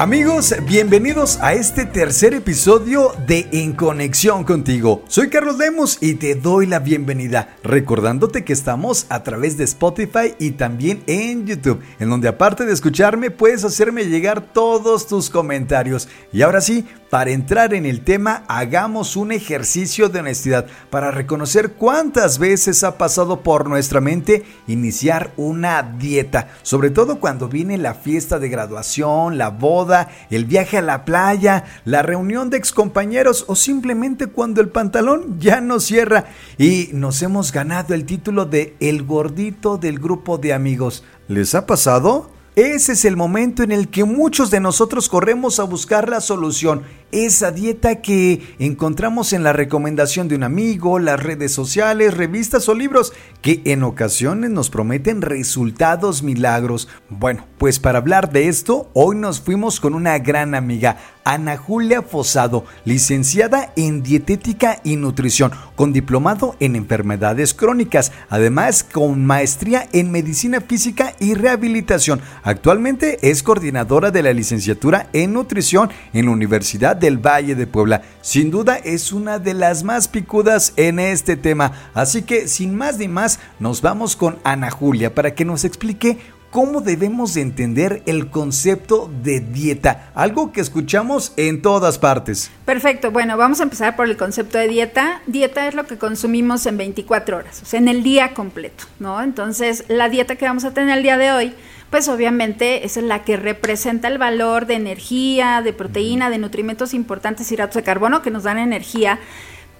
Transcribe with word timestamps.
Amigos, 0.00 0.54
bienvenidos 0.62 1.40
a 1.42 1.54
este 1.54 1.84
tercer 1.84 2.32
episodio 2.32 3.14
de 3.26 3.48
En 3.50 3.72
Conexión 3.72 4.44
contigo. 4.44 5.02
Soy 5.08 5.28
Carlos 5.28 5.58
Lemos 5.58 5.98
y 6.00 6.14
te 6.14 6.36
doy 6.36 6.66
la 6.66 6.78
bienvenida, 6.78 7.56
recordándote 7.64 8.44
que 8.44 8.52
estamos 8.52 9.06
a 9.08 9.24
través 9.24 9.56
de 9.56 9.64
Spotify 9.64 10.36
y 10.38 10.52
también 10.52 11.02
en 11.08 11.48
YouTube, 11.48 11.82
en 11.98 12.10
donde 12.10 12.28
aparte 12.28 12.64
de 12.64 12.74
escucharme 12.74 13.32
puedes 13.32 13.64
hacerme 13.64 14.04
llegar 14.04 14.40
todos 14.52 15.08
tus 15.08 15.30
comentarios. 15.30 16.08
Y 16.32 16.42
ahora 16.42 16.60
sí, 16.60 16.86
para 17.10 17.30
entrar 17.30 17.72
en 17.74 17.86
el 17.86 18.04
tema, 18.04 18.44
hagamos 18.48 19.16
un 19.16 19.32
ejercicio 19.32 20.10
de 20.10 20.20
honestidad 20.20 20.66
para 20.90 21.10
reconocer 21.10 21.72
cuántas 21.72 22.38
veces 22.38 22.84
ha 22.84 22.98
pasado 22.98 23.40
por 23.40 23.68
nuestra 23.68 24.00
mente 24.00 24.44
iniciar 24.66 25.32
una 25.38 25.82
dieta, 25.82 26.50
sobre 26.62 26.90
todo 26.90 27.18
cuando 27.18 27.48
viene 27.48 27.78
la 27.78 27.94
fiesta 27.94 28.38
de 28.38 28.50
graduación, 28.50 29.38
la 29.38 29.48
boda, 29.48 29.87
el 30.30 30.44
viaje 30.44 30.78
a 30.78 30.82
la 30.82 31.04
playa, 31.04 31.64
la 31.84 32.02
reunión 32.02 32.50
de 32.50 32.56
excompañeros 32.56 33.44
o 33.48 33.56
simplemente 33.56 34.26
cuando 34.26 34.60
el 34.60 34.68
pantalón 34.68 35.38
ya 35.40 35.60
no 35.60 35.80
cierra 35.80 36.26
y 36.58 36.90
nos 36.92 37.22
hemos 37.22 37.52
ganado 37.52 37.94
el 37.94 38.04
título 38.04 38.44
de 38.44 38.76
el 38.80 39.02
gordito 39.04 39.78
del 39.78 39.98
grupo 39.98 40.38
de 40.38 40.52
amigos. 40.52 41.04
¿Les 41.28 41.54
ha 41.54 41.66
pasado? 41.66 42.30
Ese 42.58 42.92
es 42.92 43.04
el 43.04 43.16
momento 43.16 43.62
en 43.62 43.70
el 43.70 43.86
que 43.86 44.02
muchos 44.02 44.50
de 44.50 44.58
nosotros 44.58 45.08
corremos 45.08 45.60
a 45.60 45.62
buscar 45.62 46.08
la 46.08 46.20
solución, 46.20 46.82
esa 47.12 47.50
dieta 47.50 48.02
que 48.02 48.54
encontramos 48.58 49.32
en 49.32 49.42
la 49.42 49.52
recomendación 49.52 50.28
de 50.28 50.36
un 50.36 50.42
amigo, 50.42 50.98
las 50.98 51.22
redes 51.22 51.52
sociales, 51.52 52.16
revistas 52.16 52.68
o 52.68 52.74
libros, 52.74 53.12
que 53.42 53.62
en 53.64 53.82
ocasiones 53.82 54.50
nos 54.50 54.70
prometen 54.70 55.22
resultados 55.22 56.22
milagros. 56.22 56.88
Bueno, 57.08 57.46
pues 57.58 57.78
para 57.78 57.98
hablar 57.98 58.30
de 58.30 58.48
esto, 58.48 58.90
hoy 58.92 59.16
nos 59.16 59.40
fuimos 59.40 59.80
con 59.80 59.94
una 59.94 60.18
gran 60.18 60.54
amiga, 60.54 60.98
Ana 61.24 61.58
Julia 61.58 62.00
Fosado, 62.00 62.64
licenciada 62.86 63.72
en 63.76 64.02
dietética 64.02 64.80
y 64.82 64.96
nutrición, 64.96 65.52
con 65.76 65.92
diplomado 65.92 66.56
en 66.58 66.74
enfermedades 66.74 67.52
crónicas, 67.52 68.12
además 68.30 68.82
con 68.82 69.26
maestría 69.26 69.86
en 69.92 70.10
medicina 70.10 70.62
física 70.62 71.14
y 71.20 71.34
rehabilitación. 71.34 72.22
Actualmente 72.42 73.18
es 73.20 73.42
coordinadora 73.42 74.10
de 74.10 74.22
la 74.22 74.32
licenciatura 74.32 75.10
en 75.12 75.34
nutrición 75.34 75.90
en 76.14 76.26
la 76.26 76.32
Universidad 76.32 76.96
del 76.98 77.18
Valle 77.18 77.54
de 77.54 77.66
Puebla. 77.66 78.02
Sin 78.20 78.50
duda 78.50 78.76
es 78.76 79.12
una 79.12 79.38
de 79.38 79.54
las 79.54 79.84
más 79.84 80.08
picudas 80.08 80.72
en 80.76 80.98
este 80.98 81.36
tema, 81.36 81.72
así 81.94 82.22
que 82.22 82.48
sin 82.48 82.74
más 82.76 82.98
ni 82.98 83.08
más 83.08 83.40
nos 83.58 83.82
vamos 83.82 84.16
con 84.16 84.38
Ana 84.44 84.70
Julia 84.70 85.14
para 85.14 85.34
que 85.34 85.44
nos 85.44 85.64
explique 85.64 86.18
cómo 86.50 86.80
debemos 86.80 87.34
de 87.34 87.42
entender 87.42 88.02
el 88.06 88.30
concepto 88.30 89.10
de 89.22 89.40
dieta, 89.40 90.10
algo 90.14 90.52
que 90.52 90.60
escuchamos 90.60 91.32
en 91.36 91.62
todas 91.62 91.98
partes. 91.98 92.50
Perfecto, 92.64 93.10
bueno, 93.10 93.36
vamos 93.36 93.60
a 93.60 93.64
empezar 93.64 93.96
por 93.96 94.06
el 94.06 94.16
concepto 94.16 94.58
de 94.58 94.68
dieta. 94.68 95.22
Dieta 95.26 95.66
es 95.68 95.74
lo 95.74 95.86
que 95.86 95.98
consumimos 95.98 96.64
en 96.66 96.78
24 96.78 97.36
horas, 97.36 97.62
o 97.62 97.66
sea, 97.66 97.78
en 97.78 97.88
el 97.88 98.02
día 98.02 98.34
completo, 98.34 98.84
¿no? 98.98 99.22
Entonces, 99.22 99.84
la 99.88 100.08
dieta 100.08 100.36
que 100.36 100.46
vamos 100.46 100.64
a 100.64 100.72
tener 100.72 100.96
el 100.96 101.02
día 101.02 101.18
de 101.18 101.32
hoy, 101.32 101.54
pues 101.90 102.08
obviamente 102.08 102.84
es 102.84 102.96
la 102.96 103.24
que 103.24 103.36
representa 103.36 104.08
el 104.08 104.18
valor 104.18 104.66
de 104.66 104.74
energía, 104.74 105.62
de 105.62 105.72
proteína, 105.72 106.30
de 106.30 106.38
nutrimentos 106.38 106.94
importantes, 106.94 107.50
hidratos 107.50 107.76
de 107.76 107.82
carbono 107.82 108.22
que 108.22 108.30
nos 108.30 108.42
dan 108.42 108.58
energía, 108.58 109.18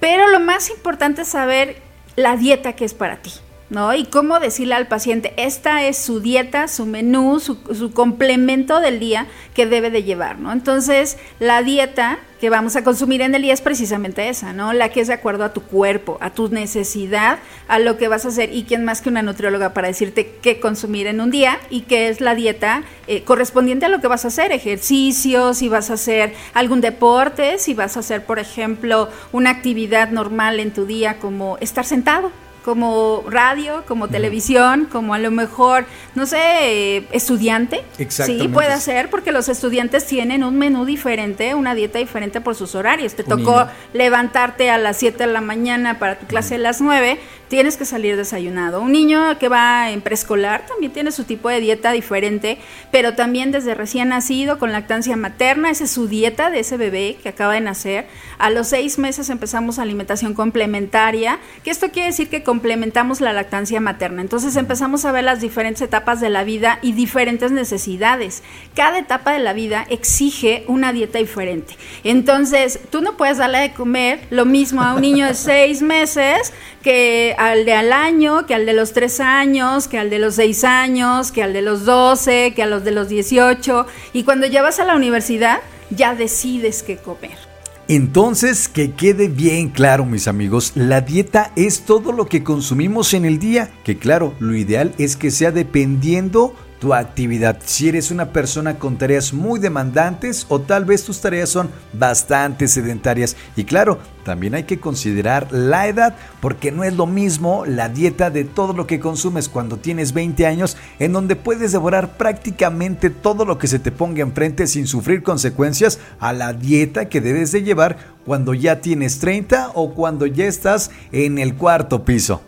pero 0.01 0.29
lo 0.29 0.41
más 0.41 0.71
importante 0.71 1.23
es 1.23 1.29
saber 1.29 1.83
la 2.17 2.37
dieta 2.37 2.75
que 2.75 2.85
es 2.85 2.95
para 2.95 3.17
ti. 3.17 3.33
¿No? 3.71 3.95
Y 3.95 4.05
cómo 4.05 4.41
decirle 4.41 4.75
al 4.75 4.89
paciente, 4.89 5.35
esta 5.37 5.85
es 5.85 5.99
su 5.99 6.21
dieta, 6.21 6.69
su 6.69 6.87
menú, 6.87 7.39
su, 7.41 7.59
su, 7.75 7.93
complemento 7.93 8.81
del 8.81 8.99
día 8.99 9.27
que 9.55 9.67
debe 9.67 9.91
de 9.91 10.03
llevar, 10.03 10.39
¿no? 10.39 10.53
Entonces, 10.53 11.19
la 11.39 11.63
dieta 11.63 12.19
que 12.41 12.51
vamos 12.51 12.77
a 12.77 12.85
consumir 12.85 13.21
en 13.21 13.35
el 13.35 13.43
día 13.43 13.53
es 13.53 13.61
precisamente 13.61 14.29
esa, 14.29 14.53
¿no? 14.53 14.73
La 14.73 14.91
que 14.91 15.01
es 15.01 15.09
de 15.09 15.15
acuerdo 15.15 15.45
a 15.45 15.53
tu 15.53 15.63
cuerpo, 15.63 16.19
a 16.21 16.31
tu 16.31 16.49
necesidad, 16.49 17.39
a 17.67 17.79
lo 17.79 17.99
que 17.99 18.09
vas 18.09 18.25
a 18.25 18.29
hacer. 18.29 18.55
Y 18.55 18.63
quién 18.63 18.85
más 18.85 19.03
que 19.03 19.09
una 19.09 19.23
nutrióloga 19.23 19.75
para 19.75 19.89
decirte 19.89 20.37
qué 20.41 20.61
consumir 20.61 21.07
en 21.09 21.21
un 21.21 21.31
día 21.31 21.59
y 21.69 21.83
qué 21.83 22.09
es 22.09 22.21
la 22.21 22.35
dieta 22.35 22.85
eh, 23.07 23.23
correspondiente 23.25 23.87
a 23.87 23.89
lo 23.89 24.01
que 24.01 24.07
vas 24.07 24.25
a 24.25 24.29
hacer, 24.29 24.53
ejercicios, 24.53 25.59
si 25.59 25.69
vas 25.69 25.91
a 25.91 25.95
hacer 25.95 26.33
algún 26.55 26.81
deporte, 26.81 27.59
si 27.59 27.75
vas 27.75 27.97
a 27.97 28.01
hacer, 28.01 28.25
por 28.25 28.39
ejemplo, 28.39 29.09
una 29.33 29.51
actividad 29.51 30.11
normal 30.11 30.61
en 30.61 30.73
tu 30.73 30.87
día 30.87 31.19
como 31.19 31.59
estar 31.59 31.85
sentado, 31.85 32.31
como 32.69 33.25
radio, 33.27 33.83
como 33.89 34.09
televisión, 34.09 34.89
como 34.93 35.15
a 35.15 35.19
lo 35.19 35.31
mejor, 35.31 35.87
no 36.15 36.27
sé, 36.27 37.03
estudiante. 37.13 37.83
Sí, 38.09 38.47
puede 38.53 38.79
ser, 38.79 39.09
porque 39.09 39.33
los 39.33 39.49
estudiantes 39.49 40.05
tienen 40.05 40.45
un 40.45 40.59
menú 40.59 40.85
diferente, 40.85 41.55
una 41.55 41.75
dieta 41.75 41.99
diferente 41.99 42.43
por 42.43 42.57
sus 42.57 42.75
horarios. 42.75 43.15
Te 43.15 43.25
tocó 43.25 43.69
levantarte 43.95 44.69
a 44.69 44.77
las 44.77 44.99
7 44.99 45.17
de 45.17 45.33
la 45.33 45.41
mañana 45.41 45.99
para 45.99 46.19
tu 46.19 46.27
clase 46.27 46.57
a 46.57 46.59
las 46.59 46.83
9, 46.83 47.19
tienes 47.49 47.77
que 47.77 47.85
salir 47.85 48.17
desayunado. 48.17 48.81
Un 48.81 48.93
niño 48.93 49.39
que 49.39 49.49
va 49.49 49.91
en 49.91 50.01
preescolar 50.01 50.67
también 50.67 50.93
tiene 50.93 51.11
su 51.11 51.25
tipo 51.25 51.49
de 51.49 51.61
dieta 51.61 51.93
diferente, 51.93 52.59
pero 52.93 53.15
también 53.15 53.51
desde 53.51 53.75
recién 53.75 54.11
nacido, 54.11 54.59
con 54.59 54.73
lactancia 54.73 55.17
materna, 55.17 55.71
esa 55.71 55.85
es 55.85 55.91
su 55.91 56.09
dieta 56.09 56.51
de 56.51 56.61
ese 56.61 56.77
bebé 56.77 57.17
que 57.23 57.31
acaba 57.31 57.55
de 57.55 57.61
nacer. 57.61 58.07
A 58.39 58.51
los 58.51 58.69
seis 58.69 58.99
meses 58.99 59.31
empezamos 59.31 59.79
alimentación 59.79 60.35
complementaria, 60.35 61.39
que 61.65 61.71
esto 61.71 61.91
quiere 61.91 62.09
decir 62.09 62.29
que 62.29 62.43
complementamos 62.43 63.21
la 63.21 63.33
lactancia 63.33 63.81
materna. 63.81 64.23
Entonces 64.23 64.57
empezamos 64.57 65.05
a 65.05 65.13
ver 65.13 65.25
las 65.25 65.41
diferentes 65.41 65.83
etapas 65.83 66.21
de 66.21 66.31
la 66.31 66.45
vida 66.45 66.79
y 66.83 66.93
diferentes 66.93 67.51
necesidades. 67.51 68.43
Cada 68.75 68.99
etapa 68.99 69.33
de 69.33 69.41
la 69.41 69.53
vida 69.53 69.87
exige 69.89 70.65
una 70.69 70.93
dieta 70.93 71.19
diferente. 71.19 71.77
Entonces, 72.05 72.81
tú 72.91 73.01
no 73.01 73.17
puedes 73.17 73.39
darle 73.39 73.59
de 73.59 73.73
comer 73.73 74.21
lo 74.31 74.45
mismo 74.45 74.83
a 74.83 74.95
un 74.95 75.01
niño 75.01 75.27
de 75.27 75.35
seis 75.49 75.83
meses 75.83 76.53
que 76.83 77.35
al 77.39 77.65
de 77.65 77.73
al 77.73 77.93
año, 77.93 78.47
que 78.47 78.55
al 78.55 78.67
de 78.67 78.73
los 78.73 78.93
tres 78.93 79.21
años, 79.21 79.87
que 79.87 79.97
al 79.97 80.11
de 80.11 80.19
los 80.19 80.35
seis 80.35 80.65
años, 80.65 81.31
que 81.31 81.43
al 81.43 81.53
de 81.53 81.63
los 81.63 81.85
doce, 81.85 82.53
que 82.55 82.65
a 82.65 82.67
los 82.67 82.85
de 82.85 82.91
los 82.91 83.09
dieciocho. 83.09 83.87
Y 84.13 84.25
cuando 84.25 84.47
ya 84.47 84.61
vas 84.61 84.81
a 84.81 84.85
la 84.85 84.97
universidad, 84.97 85.61
ya 85.91 86.15
decides 86.15 86.83
qué 86.83 86.97
comer. 86.97 87.39
Entonces, 87.87 88.69
que 88.69 88.91
quede 88.91 89.29
bien 89.29 89.71
claro, 89.71 90.05
mis 90.05 90.29
amigos, 90.29 90.73
la 90.75 91.01
dieta 91.01 91.53
es 91.57 91.83
todo 91.83 92.13
lo 92.13 92.27
que 92.27 92.43
consumimos 92.43 93.15
en 93.15 93.25
el 93.25 93.39
día, 93.39 93.71
que 93.85 93.97
claro, 93.97 94.35
lo 94.41 94.55
ideal 94.55 94.93
es 94.99 95.17
que 95.17 95.31
sea 95.31 95.53
dependiendo 95.53 96.55
tu 96.79 96.95
actividad. 96.95 97.59
Si 97.65 97.89
eres 97.89 98.11
una 98.11 98.33
persona 98.33 98.79
con 98.79 98.99
tareas 98.99 99.33
muy 99.33 99.61
demandantes 99.61 100.47
o 100.49 100.61
tal 100.61 100.85
vez 100.85 101.05
tus 101.05 101.21
tareas 101.21 101.49
son 101.49 101.71
bastante 101.93 102.69
sedentarias. 102.69 103.37
Y 103.57 103.65
claro, 103.65 103.99
también 104.25 104.55
hay 104.55 104.65
que 104.65 104.79
considerar 104.79 105.49
la 105.53 105.89
edad 105.89 106.15
porque 106.41 106.71
no 106.71 106.85
es 106.85 106.95
lo 106.95 107.07
mismo 107.07 107.65
la 107.67 107.89
dieta 107.89 108.31
de 108.31 108.45
todo 108.45 108.73
lo 108.73 108.87
que 108.87 109.01
consumes 109.01 109.49
cuando 109.49 109.79
tienes 109.79 110.13
20 110.13 110.47
años 110.47 110.77
en 110.99 111.13
donde 111.13 111.35
puedes 111.35 111.73
devorar 111.73 112.17
prácticamente 112.17 113.11
todo 113.11 113.45
lo 113.45 113.59
que 113.59 113.67
se 113.67 113.79
te 113.79 113.91
ponga 113.91 114.23
enfrente 114.23 114.67
sin 114.67 114.87
sufrir 114.87 115.23
consecuencias 115.23 115.99
a 116.21 116.33
la 116.33 116.53
dieta 116.53 117.09
que 117.09 117.21
debes 117.21 117.53
de 117.53 117.63
llevar 117.63 117.97
cuando 118.25 118.55
ya 118.55 118.81
tienes 118.81 119.19
30 119.19 119.73
o 119.75 119.95
cuando 119.95 120.27
ya 120.27 120.45
estás 120.45 120.91
en 121.13 121.39
el 121.39 121.55
cuarto 121.55 122.05
piso. 122.05 122.43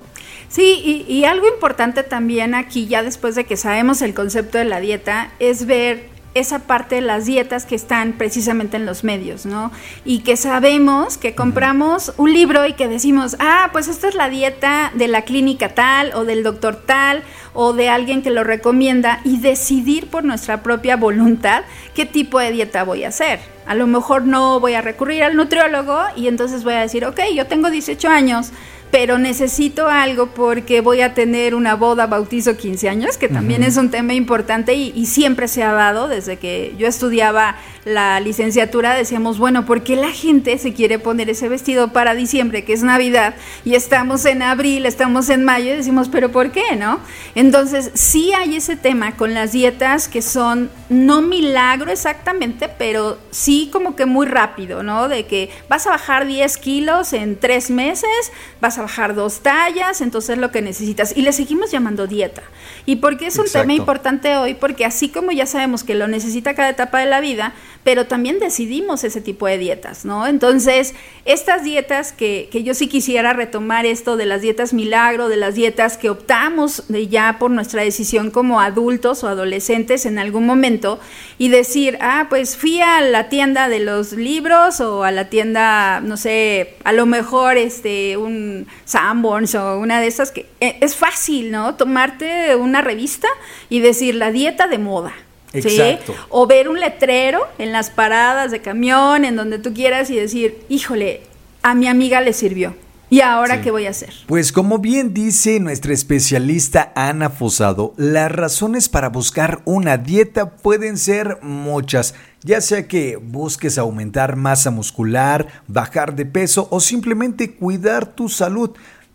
Sí, 0.51 0.83
y, 0.85 1.13
y, 1.13 1.25
algo 1.27 1.47
importante 1.47 2.03
también 2.03 2.57
aquí, 2.57 2.89
ya 2.89 3.05
después 3.05 3.37
de 3.37 3.45
que 3.45 3.57
sabemos 3.57 4.03
el 4.03 4.15
concepto 4.15 4.59
de 4.59 4.65
la 4.65 4.81
dieta, 4.81 5.31
es 5.39 5.65
ver 5.65 6.11
esa 6.35 6.61
parte 6.61 6.97
de 6.97 7.01
las 7.01 7.27
dietas 7.27 7.67
que 7.67 7.75
están 7.75 8.13
precisamente 8.13 8.77
en 8.77 8.87
los 8.87 9.03
medios, 9.03 9.47
¿no? 9.47 9.73
Y 10.05 10.21
que 10.21 10.37
sabemos 10.37 11.19
que 11.19 11.35
compramos 11.35 12.13
un 12.19 12.33
libro 12.33 12.67
y 12.67 12.75
que 12.75 12.87
decimos, 12.87 13.37
ah, 13.41 13.71
pues 13.73 13.89
esta 13.89 14.09
es 14.09 14.15
la 14.15 14.29
dieta 14.29 14.93
de 14.95 15.09
la 15.09 15.23
clínica 15.23 15.71
tal 15.71 16.13
o 16.15 16.25
del 16.25 16.43
doctor 16.43 16.77
tal 16.77 17.23
o 17.53 17.73
de 17.73 17.89
alguien 17.89 18.23
que 18.23 18.31
lo 18.31 18.45
recomienda 18.45 19.21
y 19.25 19.39
decidir 19.41 20.09
por 20.09 20.23
nuestra 20.23 20.63
propia 20.63 20.97
voluntad 20.97 21.65
qué 21.95 22.07
tipo 22.07 22.39
de 22.39 22.53
dieta 22.53 22.85
voy 22.85 23.05
a 23.05 23.09
hacer. 23.09 23.41
A 23.67 23.75
lo 23.75 23.89
mejor 23.89 24.25
no 24.25 24.61
voy 24.61 24.75
a 24.75 24.83
recurrir 24.83 25.25
al 25.25 25.37
nutriólogo 25.37 26.01
y 26.15 26.29
entonces 26.29 26.63
voy 26.63 26.75
a 26.75 26.81
decir, 26.81 27.05
ok, 27.05 27.21
yo 27.35 27.47
tengo 27.47 27.71
18 27.71 28.09
años, 28.09 28.53
pero 28.91 29.19
necesito 29.19 29.89
algo 29.89 30.27
porque 30.27 30.81
voy 30.81 31.01
a 31.01 31.15
tener 31.15 31.55
una 31.55 31.75
boda, 31.75 32.07
bautizo, 32.07 32.57
15 32.57 32.89
años, 32.89 33.19
que 33.19 33.29
también 33.29 33.63
es 33.63 33.77
un 33.77 33.91
tema 33.91 34.15
importante 34.15 34.75
y, 34.75 34.93
y, 34.95 35.07
siempre 35.07 35.49
se 35.49 35.63
ha 35.63 35.73
dado 35.73 36.09
desde 36.09 36.39
que 36.39 36.75
yo 36.79 36.87
estudiaba 36.87 37.57
la 37.85 38.21
licenciatura, 38.21 38.95
decíamos, 38.95 39.39
bueno, 39.39 39.65
¿por 39.65 39.83
qué 39.83 39.97
la 39.97 40.11
gente 40.11 40.59
se 40.59 40.73
quiere 40.75 40.99
poner 40.99 41.31
ese 41.31 41.49
vestido 41.49 41.93
para 41.93 42.15
diciembre, 42.15 42.65
que 42.65 42.73
es 42.73 42.83
Navidad, 42.83 43.35
y 43.65 43.75
estamos 43.75 44.25
en 44.27 44.43
abril, 44.43 44.87
estamos 44.87 45.31
en 45.31 45.45
mayo, 45.45 45.73
y 45.73 45.77
decimos, 45.77 46.09
pero 46.09 46.31
¿por 46.31 46.51
qué, 46.51 46.77
no? 46.77 47.01
Entonces, 47.35 47.91
sí 47.95 48.33
hay 48.33 48.57
ese 48.57 48.77
tema 48.77 49.17
con 49.17 49.35
las 49.35 49.53
dietas 49.53 50.09
que 50.09 50.23
son 50.23 50.71
no 50.89 51.23
milagro 51.23 51.91
exactamente, 51.91 52.69
pero 52.69 53.19
sí 53.31 53.71
como 53.73 53.97
que 53.97 54.07
muy 54.07 54.27
rápido, 54.27 54.83
¿no? 54.83 55.09
De 55.09 55.27
que 55.27 55.51
vas 55.69 55.87
a 55.87 55.91
bajar 55.91 56.27
10 56.27 56.59
kilos 56.59 57.13
en 57.13 57.39
tres 57.39 57.71
meses, 57.71 58.33
vas 58.61 58.79
a 58.79 58.80
a 58.81 58.83
bajar 58.83 59.15
dos 59.15 59.41
tallas, 59.41 60.01
entonces 60.01 60.39
lo 60.39 60.51
que 60.51 60.63
necesitas. 60.63 61.17
Y 61.17 61.23
le 61.23 61.33
seguimos 61.33 61.71
llamando 61.71 62.07
dieta. 62.07 62.43
¿Y 62.87 62.97
por 62.97 63.17
qué 63.17 63.27
es 63.27 63.39
un 63.39 63.47
tema 63.47 63.73
importante 63.73 64.37
hoy? 64.37 64.55
Porque 64.55 64.85
así 64.85 65.09
como 65.09 65.31
ya 65.31 65.47
sabemos 65.47 65.85
que 65.85 65.95
lo 65.95 66.09
necesita 66.09 66.55
cada 66.55 66.71
etapa 66.71 66.99
de 66.99 67.07
la 67.07 67.21
vida, 67.21 67.55
pero 67.83 68.07
también 68.07 68.39
decidimos 68.39 69.05
ese 69.05 69.21
tipo 69.21 69.47
de 69.47 69.59
dietas, 69.59 70.05
¿no? 70.05 70.27
Entonces, 70.27 70.95
estas 71.25 71.65
dietas 71.65 72.13
que, 72.13 72.49
que 72.53 72.63
yo 72.63 72.75
sí 72.75 72.89
quisiera 72.89 73.33
retomar 73.33 73.87
esto 73.87 74.17
de 74.17 74.27
las 74.27 74.43
dietas 74.43 74.73
milagro, 74.73 75.29
de 75.29 75.37
las 75.37 75.55
dietas 75.55 75.97
que 75.97 76.11
optamos 76.11 76.85
de 76.89 77.09
ya 77.09 77.39
por 77.39 77.51
nuestra 77.51 77.83
decisión 77.83 78.31
como 78.31 78.61
adultos 78.61 79.25
o 79.25 79.29
adolescentes 79.29 80.05
en 80.07 80.19
algún 80.19 80.47
momento 80.47 81.01
y 81.39 81.49
decir, 81.49 81.97
ah, 82.01 82.27
pues 82.29 82.57
fui 82.57 82.81
a 82.81 83.01
la 83.01 83.29
tienda 83.29 83.69
de 83.69 83.81
los 83.81 84.13
libros 84.13 84.81
o 84.81 85.05
a 85.05 85.11
la 85.11 85.31
tienda, 85.31 86.01
no 86.01 86.17
sé, 86.17 86.77
a 86.85 86.93
lo 86.93 87.07
mejor 87.07 87.57
este, 87.57 88.17
un 88.17 88.67
Sanborns 88.85 89.55
o 89.55 89.79
una 89.79 90.01
de 90.01 90.07
esas 90.07 90.31
que 90.31 90.47
eh, 90.61 90.77
es 90.81 90.97
fácil, 90.97 91.51
¿no? 91.51 91.77
Tomarte 91.77 92.57
una 92.57 92.83
revista 92.83 93.29
y 93.69 93.81
decir 93.81 94.15
la 94.15 94.31
dieta 94.31 94.69
de 94.69 94.79
moda. 94.79 95.15
Exacto. 95.53 96.15
O 96.29 96.47
ver 96.47 96.69
un 96.69 96.81
letrero 96.81 97.47
en 97.59 97.73
las 97.73 97.91
paradas 97.91 98.51
de 98.51 98.61
camión, 98.61 99.25
en 99.25 99.37
donde 99.37 99.59
tú 99.59 99.75
quieras 99.75 100.11
y 100.11 100.17
decir, 100.17 100.59
híjole, 100.69 101.23
a 101.63 101.75
mi 101.75 101.89
amiga 101.89 102.21
le 102.21 102.33
sirvió. 102.33 102.75
¿Y 103.13 103.23
ahora 103.23 103.61
qué 103.61 103.73
voy 103.73 103.87
a 103.87 103.91
hacer? 103.91 104.15
Pues 104.29 104.53
como 104.53 104.79
bien 104.79 105.13
dice 105.13 105.59
nuestra 105.59 105.93
especialista 105.93 106.93
Ana 106.95 107.29
Fosado, 107.29 107.93
las 107.97 108.31
razones 108.31 108.89
para 108.89 109.09
buscar 109.09 109.63
una 109.65 109.97
dieta 109.97 110.51
pueden 110.51 110.97
ser 110.97 111.39
muchas, 111.43 112.15
ya 112.45 112.61
sea 112.61 112.87
que 112.87 113.17
busques 113.17 113.79
aumentar 113.79 114.37
masa 114.37 114.71
muscular, 114.71 115.49
bajar 115.67 116.15
de 116.15 116.25
peso 116.25 116.69
o 116.71 116.79
simplemente 116.79 117.57
cuidar 117.57 118.07
tu 118.07 118.29
salud 118.29 118.71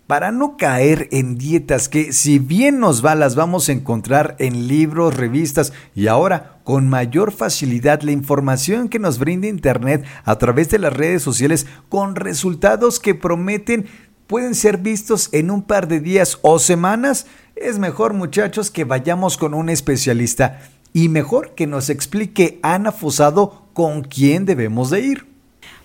para 0.08 0.32
no 0.32 0.58
caer 0.58 1.08
en 1.12 1.38
dietas 1.38 1.90
que 1.90 2.14
si 2.14 2.40
bien 2.40 2.80
nos 2.80 3.04
va 3.04 3.16
las 3.16 3.36
vamos 3.36 3.70
a 3.70 3.72
encontrar 3.72 4.36
en 4.40 4.68
libros, 4.68 5.16
revistas 5.16 5.74
y 5.96 6.08
ahora 6.08 6.60
con 6.64 6.88
mayor 6.90 7.32
facilidad 7.32 8.02
la 8.02 8.12
información 8.12 8.90
que 8.90 9.00
nos 9.00 9.20
brinda 9.20 9.48
Internet 9.48 10.06
a 10.24 10.38
través 10.38 10.70
de 10.70 10.80
las 10.80 10.94
redes 10.94 11.24
sociales 11.24 11.66
con 11.90 12.16
resultados 12.16 13.00
que 13.00 13.16
prometen 13.16 13.88
pueden 14.28 14.56
ser 14.56 14.78
vistos 14.78 15.30
en 15.32 15.52
un 15.52 15.64
par 15.64 15.88
de 15.88 16.00
días 16.00 16.40
o 16.42 16.60
semanas, 16.60 17.28
es 17.56 17.78
mejor 17.80 18.14
muchachos 18.14 18.72
que 18.72 18.84
vayamos 18.84 19.38
con 19.38 19.54
un 19.54 19.70
especialista 19.70 20.62
y 20.94 21.10
mejor 21.10 21.56
que 21.56 21.68
nos 21.68 21.90
explique 21.90 22.60
Ana 22.64 22.92
Fosado 22.92 23.68
con 23.74 24.02
quién 24.02 24.46
debemos 24.46 24.90
de 24.90 25.02
ir. 25.02 25.35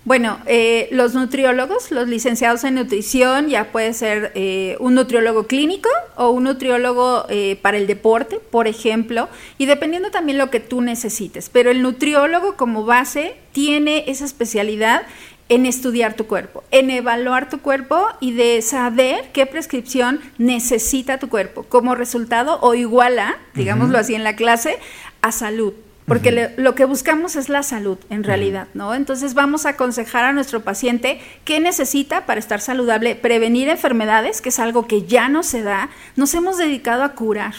Bueno, 0.07 0.39
eh, 0.47 0.89
los 0.93 1.13
nutriólogos, 1.15 1.91
los 1.91 2.09
licenciados 2.09 2.65
en 2.65 2.77
nutrición, 2.77 3.49
ya 3.49 3.71
puede 3.71 3.93
ser 3.93 4.33
eh, 4.35 4.77
un 4.81 4.95
nutriólogo 4.95 5.47
clínico 5.47 5.91
o 6.17 6.31
un 6.31 6.45
nutriólogo 6.45 7.27
eh, 7.29 7.59
para 7.61 7.77
el 7.77 7.87
deporte, 7.87 8.39
por 8.39 8.67
ejemplo, 8.67 9.29
y 9.59 9.67
dependiendo 9.67 10.11
también 10.11 10.39
lo 10.39 10.49
que 10.49 10.59
tú 10.59 10.81
necesites. 10.81 11.51
Pero 11.51 11.71
el 11.71 11.83
nutriólogo 11.83 12.57
como 12.57 12.87
base 12.87 13.35
tiene 13.53 14.05
esa 14.07 14.25
especialidad 14.25 15.03
en 15.51 15.67
estudiar 15.67 16.15
tu 16.15 16.27
cuerpo, 16.27 16.65
en 16.71 16.91
evaluar 16.91 17.51
tu 17.51 17.61
cuerpo 17.61 18.07
y 18.21 18.33
de 18.33 18.63
saber 18.63 19.31
qué 19.35 19.45
prescripción 19.45 20.21
necesita 20.39 21.19
tu 21.19 21.29
cuerpo 21.29 21.65
como 21.65 21.95
resultado 21.95 22.59
o 22.63 22.75
igual 22.75 23.19
a, 23.19 23.37
digámoslo 23.55 23.99
así 23.99 24.15
en 24.15 24.25
la 24.25 24.37
clase, 24.37 24.79
a 25.21 25.31
salud 25.33 25.75
porque 26.07 26.53
lo 26.57 26.75
que 26.75 26.85
buscamos 26.85 27.37
es 27.37 27.49
la 27.49 27.63
salud 27.63 27.99
en 28.11 28.25
realidad, 28.25 28.69
¿no? 28.75 28.95
Entonces 28.95 29.35
vamos 29.35 29.65
a 29.65 29.71
aconsejar 29.71 30.25
a 30.25 30.33
nuestro 30.33 30.61
paciente 30.63 31.21
qué 31.45 31.61
necesita 31.61 32.27
para 32.27 32.41
estar 32.41 32.61
saludable, 32.61 33.15
prevenir 33.15 33.69
enfermedades, 33.69 34.41
que 34.41 34.49
es 34.49 34.59
algo 34.59 34.87
que 34.87 35.03
ya 35.03 35.29
no 35.29 35.43
se 35.43 35.63
da, 35.63 35.91
nos 36.17 36.35
hemos 36.35 36.59
dedicado 36.59 37.05
a 37.05 37.15
curar, 37.15 37.55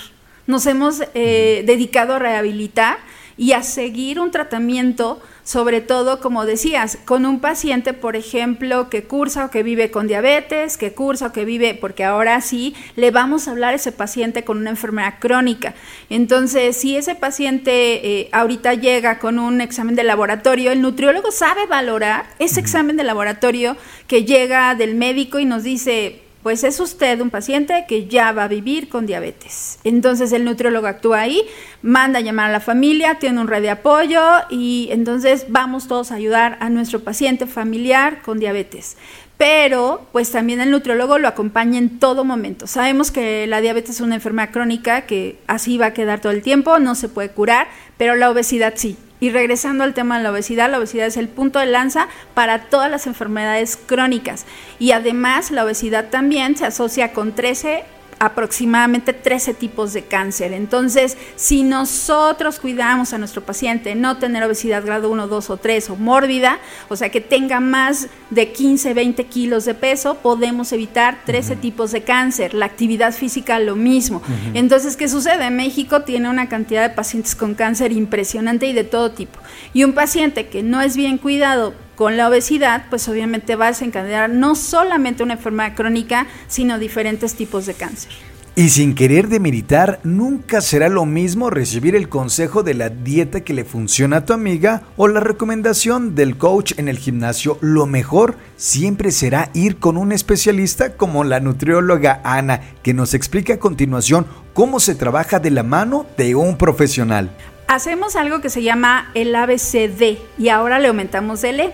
nos 0.47 0.65
hemos 0.67 1.01
eh, 1.13 1.63
dedicado 1.65 2.15
a 2.15 2.19
rehabilitar 2.19 2.97
y 3.37 3.53
a 3.53 3.63
seguir 3.63 4.19
un 4.19 4.31
tratamiento 4.31 5.21
sobre 5.43 5.81
todo, 5.81 6.19
como 6.19 6.45
decías, 6.45 6.97
con 7.05 7.25
un 7.25 7.39
paciente, 7.39 7.93
por 7.93 8.15
ejemplo, 8.15 8.89
que 8.89 9.03
cursa 9.03 9.45
o 9.45 9.51
que 9.51 9.63
vive 9.63 9.91
con 9.91 10.07
diabetes, 10.07 10.77
que 10.77 10.93
cursa 10.93 11.27
o 11.27 11.31
que 11.31 11.45
vive, 11.45 11.73
porque 11.73 12.03
ahora 12.03 12.39
sí 12.41 12.75
le 12.95 13.11
vamos 13.11 13.47
a 13.47 13.51
hablar 13.51 13.73
a 13.73 13.77
ese 13.77 13.91
paciente 13.91 14.43
con 14.43 14.57
una 14.57 14.69
enfermedad 14.69 15.15
crónica. 15.19 15.73
Entonces, 16.09 16.77
si 16.77 16.95
ese 16.95 17.15
paciente 17.15 18.19
eh, 18.21 18.29
ahorita 18.31 18.75
llega 18.75 19.19
con 19.19 19.39
un 19.39 19.61
examen 19.61 19.95
de 19.95 20.03
laboratorio, 20.03 20.71
el 20.71 20.81
nutriólogo 20.81 21.31
sabe 21.31 21.65
valorar 21.65 22.25
ese 22.39 22.59
examen 22.59 22.97
de 22.97 23.03
laboratorio 23.03 23.77
que 24.07 24.25
llega 24.25 24.75
del 24.75 24.95
médico 24.95 25.39
y 25.39 25.45
nos 25.45 25.63
dice, 25.63 26.21
pues 26.43 26.63
es 26.63 26.79
usted 26.79 27.19
un 27.21 27.29
paciente 27.29 27.85
que 27.87 28.07
ya 28.07 28.31
va 28.31 28.45
a 28.45 28.47
vivir 28.47 28.89
con 28.89 29.05
diabetes. 29.05 29.79
Entonces 29.83 30.31
el 30.31 30.45
nutriólogo 30.45 30.87
actúa 30.87 31.21
ahí, 31.21 31.43
manda 31.81 32.19
a 32.19 32.21
llamar 32.21 32.49
a 32.49 32.53
la 32.53 32.59
familia, 32.59 33.15
tiene 33.19 33.39
un 33.39 33.47
red 33.47 33.61
de 33.61 33.69
apoyo 33.69 34.21
y 34.49 34.89
entonces 34.91 35.45
vamos 35.49 35.87
todos 35.87 36.11
a 36.11 36.15
ayudar 36.15 36.57
a 36.59 36.69
nuestro 36.69 37.01
paciente 37.01 37.45
familiar 37.45 38.21
con 38.21 38.39
diabetes. 38.39 38.97
Pero 39.37 40.05
pues 40.11 40.31
también 40.31 40.61
el 40.61 40.69
nutriólogo 40.69 41.17
lo 41.17 41.27
acompaña 41.27 41.79
en 41.79 41.97
todo 41.97 42.23
momento. 42.23 42.67
Sabemos 42.67 43.09
que 43.09 43.47
la 43.47 43.59
diabetes 43.59 43.95
es 43.95 44.01
una 44.01 44.15
enfermedad 44.15 44.51
crónica 44.51 45.01
que 45.07 45.39
así 45.47 45.77
va 45.77 45.87
a 45.87 45.93
quedar 45.93 46.21
todo 46.21 46.31
el 46.31 46.43
tiempo, 46.43 46.77
no 46.77 46.93
se 46.93 47.09
puede 47.09 47.29
curar, 47.29 47.67
pero 47.97 48.15
la 48.15 48.29
obesidad 48.29 48.73
sí. 48.75 48.97
Y 49.21 49.29
regresando 49.29 49.83
al 49.83 49.93
tema 49.93 50.17
de 50.17 50.23
la 50.23 50.31
obesidad, 50.31 50.69
la 50.69 50.79
obesidad 50.79 51.05
es 51.05 51.15
el 51.15 51.29
punto 51.29 51.59
de 51.59 51.67
lanza 51.67 52.07
para 52.33 52.63
todas 52.63 52.89
las 52.89 53.05
enfermedades 53.05 53.77
crónicas. 53.77 54.45
Y 54.79 54.91
además 54.91 55.51
la 55.51 55.63
obesidad 55.63 56.09
también 56.09 56.57
se 56.57 56.65
asocia 56.65 57.13
con 57.13 57.33
13 57.33 57.85
aproximadamente 58.21 59.13
13 59.13 59.55
tipos 59.55 59.93
de 59.93 60.03
cáncer. 60.03 60.53
Entonces, 60.53 61.17
si 61.35 61.63
nosotros 61.63 62.59
cuidamos 62.59 63.13
a 63.13 63.17
nuestro 63.17 63.43
paciente 63.43 63.95
no 63.95 64.17
tener 64.17 64.43
obesidad 64.43 64.85
grado 64.85 65.09
1, 65.09 65.27
2 65.27 65.49
o 65.49 65.57
3 65.57 65.89
o 65.89 65.95
mórbida, 65.95 66.59
o 66.87 66.95
sea, 66.95 67.09
que 67.09 67.19
tenga 67.19 67.59
más 67.59 68.09
de 68.29 68.51
15, 68.51 68.93
20 68.93 69.23
kilos 69.25 69.65
de 69.65 69.73
peso, 69.73 70.19
podemos 70.21 70.71
evitar 70.71 71.23
13 71.25 71.55
tipos 71.55 71.91
de 71.91 72.03
cáncer. 72.03 72.53
La 72.53 72.67
actividad 72.67 73.11
física 73.11 73.59
lo 73.59 73.75
mismo. 73.75 74.21
Entonces, 74.53 74.97
¿qué 74.97 75.09
sucede? 75.09 75.49
México 75.49 76.03
tiene 76.03 76.29
una 76.29 76.47
cantidad 76.47 76.87
de 76.87 76.93
pacientes 76.93 77.33
con 77.35 77.55
cáncer 77.55 77.91
impresionante 77.91 78.67
y 78.67 78.73
de 78.73 78.83
todo 78.83 79.13
tipo. 79.13 79.39
Y 79.73 79.83
un 79.83 79.93
paciente 79.93 80.47
que 80.47 80.61
no 80.61 80.79
es 80.79 80.95
bien 80.95 81.17
cuidado 81.17 81.73
con 82.01 82.17
la 82.17 82.29
obesidad, 82.29 82.85
pues 82.89 83.07
obviamente 83.09 83.55
va 83.55 83.65
a 83.65 83.73
desencadenar 83.73 84.27
no 84.27 84.55
solamente 84.55 85.21
una 85.21 85.33
enfermedad 85.33 85.75
crónica, 85.75 86.25
sino 86.47 86.79
diferentes 86.79 87.35
tipos 87.35 87.67
de 87.67 87.75
cáncer. 87.75 88.11
Y 88.55 88.69
sin 88.69 88.95
querer 88.95 89.27
demeritar, 89.27 89.99
nunca 90.03 90.61
será 90.61 90.89
lo 90.89 91.05
mismo 91.05 91.51
recibir 91.51 91.95
el 91.95 92.09
consejo 92.09 92.63
de 92.63 92.73
la 92.73 92.89
dieta 92.89 93.41
que 93.41 93.53
le 93.53 93.65
funciona 93.65 94.17
a 94.17 94.25
tu 94.25 94.33
amiga 94.33 94.81
o 94.97 95.07
la 95.07 95.19
recomendación 95.19 96.15
del 96.15 96.39
coach 96.39 96.73
en 96.77 96.87
el 96.87 96.97
gimnasio. 96.97 97.59
Lo 97.61 97.85
mejor 97.85 98.35
siempre 98.55 99.11
será 99.11 99.51
ir 99.53 99.77
con 99.77 99.95
un 99.95 100.11
especialista 100.11 100.97
como 100.97 101.23
la 101.23 101.39
nutrióloga 101.39 102.19
Ana, 102.23 102.61
que 102.81 102.95
nos 102.95 103.13
explica 103.13 103.53
a 103.53 103.59
continuación 103.59 104.25
cómo 104.53 104.79
se 104.79 104.95
trabaja 104.95 105.37
de 105.37 105.51
la 105.51 105.61
mano 105.61 106.07
de 106.17 106.33
un 106.33 106.57
profesional. 106.57 107.29
Hacemos 107.67 108.15
algo 108.15 108.41
que 108.41 108.49
se 108.49 108.63
llama 108.63 109.11
el 109.13 109.35
ABCD 109.35 110.17
y 110.39 110.49
ahora 110.49 110.79
le 110.79 110.87
aumentamos 110.87 111.43
el 111.43 111.59
E. 111.59 111.73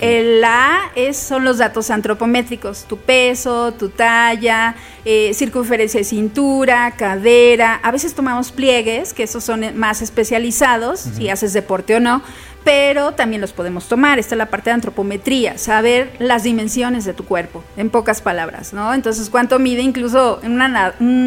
El 0.00 0.42
A 0.44 0.90
es, 0.96 1.16
son 1.16 1.44
los 1.44 1.58
datos 1.58 1.90
antropométricos, 1.90 2.84
tu 2.84 2.98
peso, 2.98 3.72
tu 3.72 3.90
talla, 3.90 4.74
eh, 5.04 5.32
circunferencia 5.34 5.98
de 5.98 6.04
cintura, 6.04 6.94
cadera. 6.96 7.80
A 7.82 7.90
veces 7.90 8.14
tomamos 8.14 8.50
pliegues, 8.50 9.12
que 9.12 9.22
esos 9.22 9.44
son 9.44 9.78
más 9.78 10.02
especializados, 10.02 11.00
si 11.00 11.28
haces 11.28 11.52
deporte 11.52 11.94
o 11.94 12.00
no, 12.00 12.22
pero 12.64 13.12
también 13.12 13.40
los 13.40 13.52
podemos 13.52 13.88
tomar. 13.88 14.18
Esta 14.18 14.34
es 14.34 14.38
la 14.38 14.46
parte 14.46 14.70
de 14.70 14.74
antropometría, 14.74 15.58
saber 15.58 16.10
las 16.18 16.42
dimensiones 16.42 17.04
de 17.04 17.12
tu 17.12 17.24
cuerpo, 17.24 17.62
en 17.76 17.90
pocas 17.90 18.22
palabras, 18.22 18.72
¿no? 18.72 18.94
Entonces, 18.94 19.28
¿cuánto 19.30 19.58
mide 19.58 19.82
incluso 19.82 20.40
un 20.42 20.56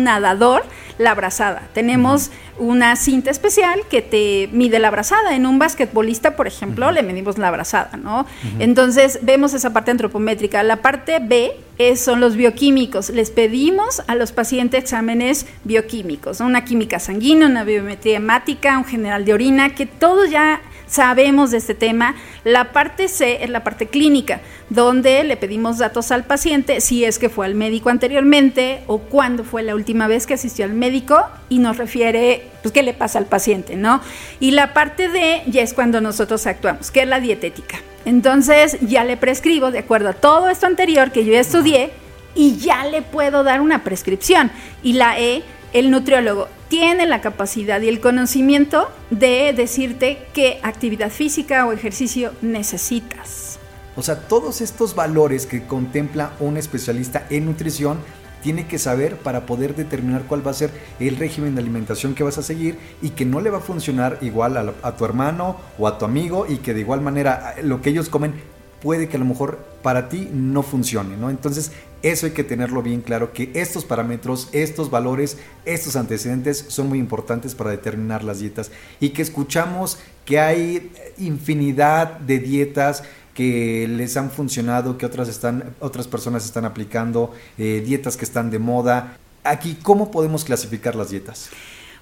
nadador 0.04 0.66
la 0.98 1.14
brazada? 1.14 1.64
Tenemos 1.74 2.32
una 2.58 2.96
cinta 2.96 3.30
especial 3.30 3.82
que 3.88 4.02
te 4.02 4.50
mide 4.52 4.80
la 4.80 4.90
brazada. 4.90 5.36
En 5.36 5.46
un 5.46 5.60
basquetbolista, 5.60 6.36
por 6.36 6.48
ejemplo, 6.48 6.92
le 6.92 7.04
medimos 7.04 7.38
la 7.38 7.52
brazada, 7.52 7.98
¿no? 7.98 8.26
Entonces, 8.58 9.20
vemos 9.22 9.54
esa 9.54 9.72
parte 9.74 9.92
antropométrica. 9.92 10.64
La 10.64 10.78
parte 10.78 11.20
B 11.22 11.52
es, 11.78 12.00
son 12.02 12.20
los 12.20 12.36
bioquímicos. 12.36 13.12
Les 13.12 13.30
pedimos 13.30 14.02
a 14.08 14.16
los 14.16 14.32
pacientes 14.32 14.84
exámenes 14.84 15.46
bioquímicos, 15.64 16.40
una 16.40 16.66
química 16.66 17.00
sanguínea, 17.00 17.48
una 17.48 17.64
biometría 17.64 18.18
hemática, 18.18 18.76
un 18.78 18.86
general 18.86 19.24
de 19.24 19.34
orina, 19.34 19.76
que 19.76 19.86
todos 19.86 20.32
ya 20.32 20.62
sabemos 20.88 21.52
de 21.52 21.58
este 21.58 21.76
tema. 21.76 22.16
La 22.44 22.72
parte 22.72 23.08
C 23.08 23.44
es 23.44 23.50
la 23.50 23.64
parte 23.64 23.88
clínica, 23.88 24.42
donde 24.70 25.24
le 25.24 25.38
pedimos 25.38 25.78
datos 25.78 26.12
al 26.12 26.26
paciente 26.26 26.82
si 26.82 27.06
es 27.06 27.20
que 27.20 27.30
fue 27.30 27.46
al 27.46 27.56
médico 27.56 27.90
anteriormente 27.90 28.82
o 28.88 29.00
cuándo 29.00 29.44
fue 29.44 29.64
la 29.64 29.76
última 29.76 30.08
vez 30.08 30.26
que 30.26 30.34
asistió 30.34 30.66
al 30.66 30.74
médico 30.74 31.24
y 31.50 31.60
nos 31.60 31.78
refiere 31.78 32.48
pues 32.62 32.74
qué 32.74 32.84
le 32.84 32.94
pasa 32.94 33.20
al 33.20 33.26
paciente, 33.26 33.76
¿no? 33.76 34.02
Y 34.40 34.52
la 34.52 34.74
parte 34.74 35.10
D 35.10 35.44
ya 35.48 35.62
es 35.62 35.74
cuando 35.74 36.02
nosotros 36.02 36.46
actuamos, 36.48 36.92
que 36.92 37.02
es 37.02 37.08
la 37.08 37.20
dietética. 37.20 37.80
Entonces 38.06 38.78
ya 38.82 39.04
le 39.04 39.18
prescribo 39.18 39.72
de 39.72 39.80
acuerdo 39.80 40.10
a 40.10 40.14
todo 40.14 40.50
esto 40.50 40.66
anterior 40.66 41.12
que 41.12 41.26
yo 41.26 41.34
ya 41.34 41.42
estudié 41.42 41.92
y 42.36 42.58
ya 42.58 42.86
le 42.86 43.02
puedo 43.02 43.44
dar 43.44 43.62
una 43.62 43.84
prescripción. 43.84 44.52
Y 44.84 44.94
la 44.94 45.20
E, 45.20 45.44
el 45.74 45.92
nutriólogo 45.92 46.48
tiene 46.70 47.06
la 47.06 47.22
capacidad 47.22 47.82
y 47.82 47.88
el 47.88 48.00
conocimiento 48.00 48.90
de 49.10 49.54
decirte 49.54 50.28
qué 50.34 50.60
actividad 50.64 51.10
física 51.10 51.66
o 51.66 51.72
ejercicio 51.72 52.34
necesitas. 52.42 53.60
O 53.96 54.04
sea, 54.04 54.28
todos 54.28 54.62
estos 54.62 54.94
valores 54.94 55.46
que 55.46 55.66
contempla 55.66 56.32
un 56.40 56.58
especialista 56.58 57.26
en 57.30 57.46
nutrición 57.46 57.98
tiene 58.44 58.68
que 58.68 58.78
saber 58.78 59.18
para 59.18 59.46
poder 59.46 59.76
determinar 59.76 60.24
cuál 60.24 60.46
va 60.46 60.52
a 60.52 60.54
ser 60.54 60.72
el 61.00 61.18
régimen 61.18 61.56
de 61.56 61.62
alimentación 61.62 62.14
que 62.14 62.24
vas 62.24 62.38
a 62.38 62.44
seguir 62.44 62.78
y 63.02 63.10
que 63.10 63.26
no 63.26 63.42
le 63.42 63.50
va 63.50 63.58
a 63.58 63.62
funcionar 63.62 64.20
igual 64.22 64.76
a, 64.82 64.96
tu 64.96 65.06
hermano 65.06 65.58
o 65.80 65.88
a 65.88 65.98
tu 65.98 66.06
amigo 66.06 66.46
y 66.48 66.58
que 66.58 66.74
de 66.74 66.82
igual 66.82 67.02
manera 67.02 67.56
lo 67.64 67.82
que 67.82 67.90
ellos 67.90 68.10
comen 68.10 68.36
puede 68.82 69.08
que 69.08 69.18
a 69.18 69.20
lo 69.20 69.26
mejor 69.26 69.60
para 69.82 70.10
ti 70.10 70.30
no 70.32 70.64
funcione, 70.64 71.18
¿no? 71.18 71.30
Entonces, 71.30 71.72
eso 72.04 72.28
hay 72.28 72.32
que 72.34 72.44
tenerlo 72.44 72.84
bien 72.84 73.02
claro, 73.02 73.34
que 73.34 73.52
estos 73.56 73.86
parámetros, 73.86 74.50
estos 74.52 74.92
valores, 74.92 75.38
estos 75.66 75.96
antecedentes 75.96 76.66
son 76.68 76.90
muy 76.90 77.00
importantes 77.00 77.56
para 77.56 77.72
determinar 77.72 78.24
las 78.24 78.40
dietas 78.40 78.72
y 79.00 79.10
que 79.10 79.22
escuchamos 79.22 79.98
que 80.26 80.40
hay 80.40 80.92
infinidad 81.18 82.20
de 82.20 82.40
dietas 82.40 83.04
que 83.34 83.88
les 83.88 84.18
han 84.18 84.32
funcionado, 84.32 84.98
que 84.98 85.06
otras, 85.06 85.30
están, 85.30 85.76
otras 85.80 86.08
personas 86.08 86.46
están 86.46 86.66
aplicando, 86.66 87.34
eh, 87.58 87.84
dietas 87.86 88.18
que 88.18 88.26
están 88.26 88.50
de 88.50 88.60
moda. 88.60 89.18
Aquí, 89.44 89.78
¿cómo 89.82 90.12
podemos 90.12 90.44
clasificar 90.44 90.96
las 90.96 91.12
dietas? 91.12 91.50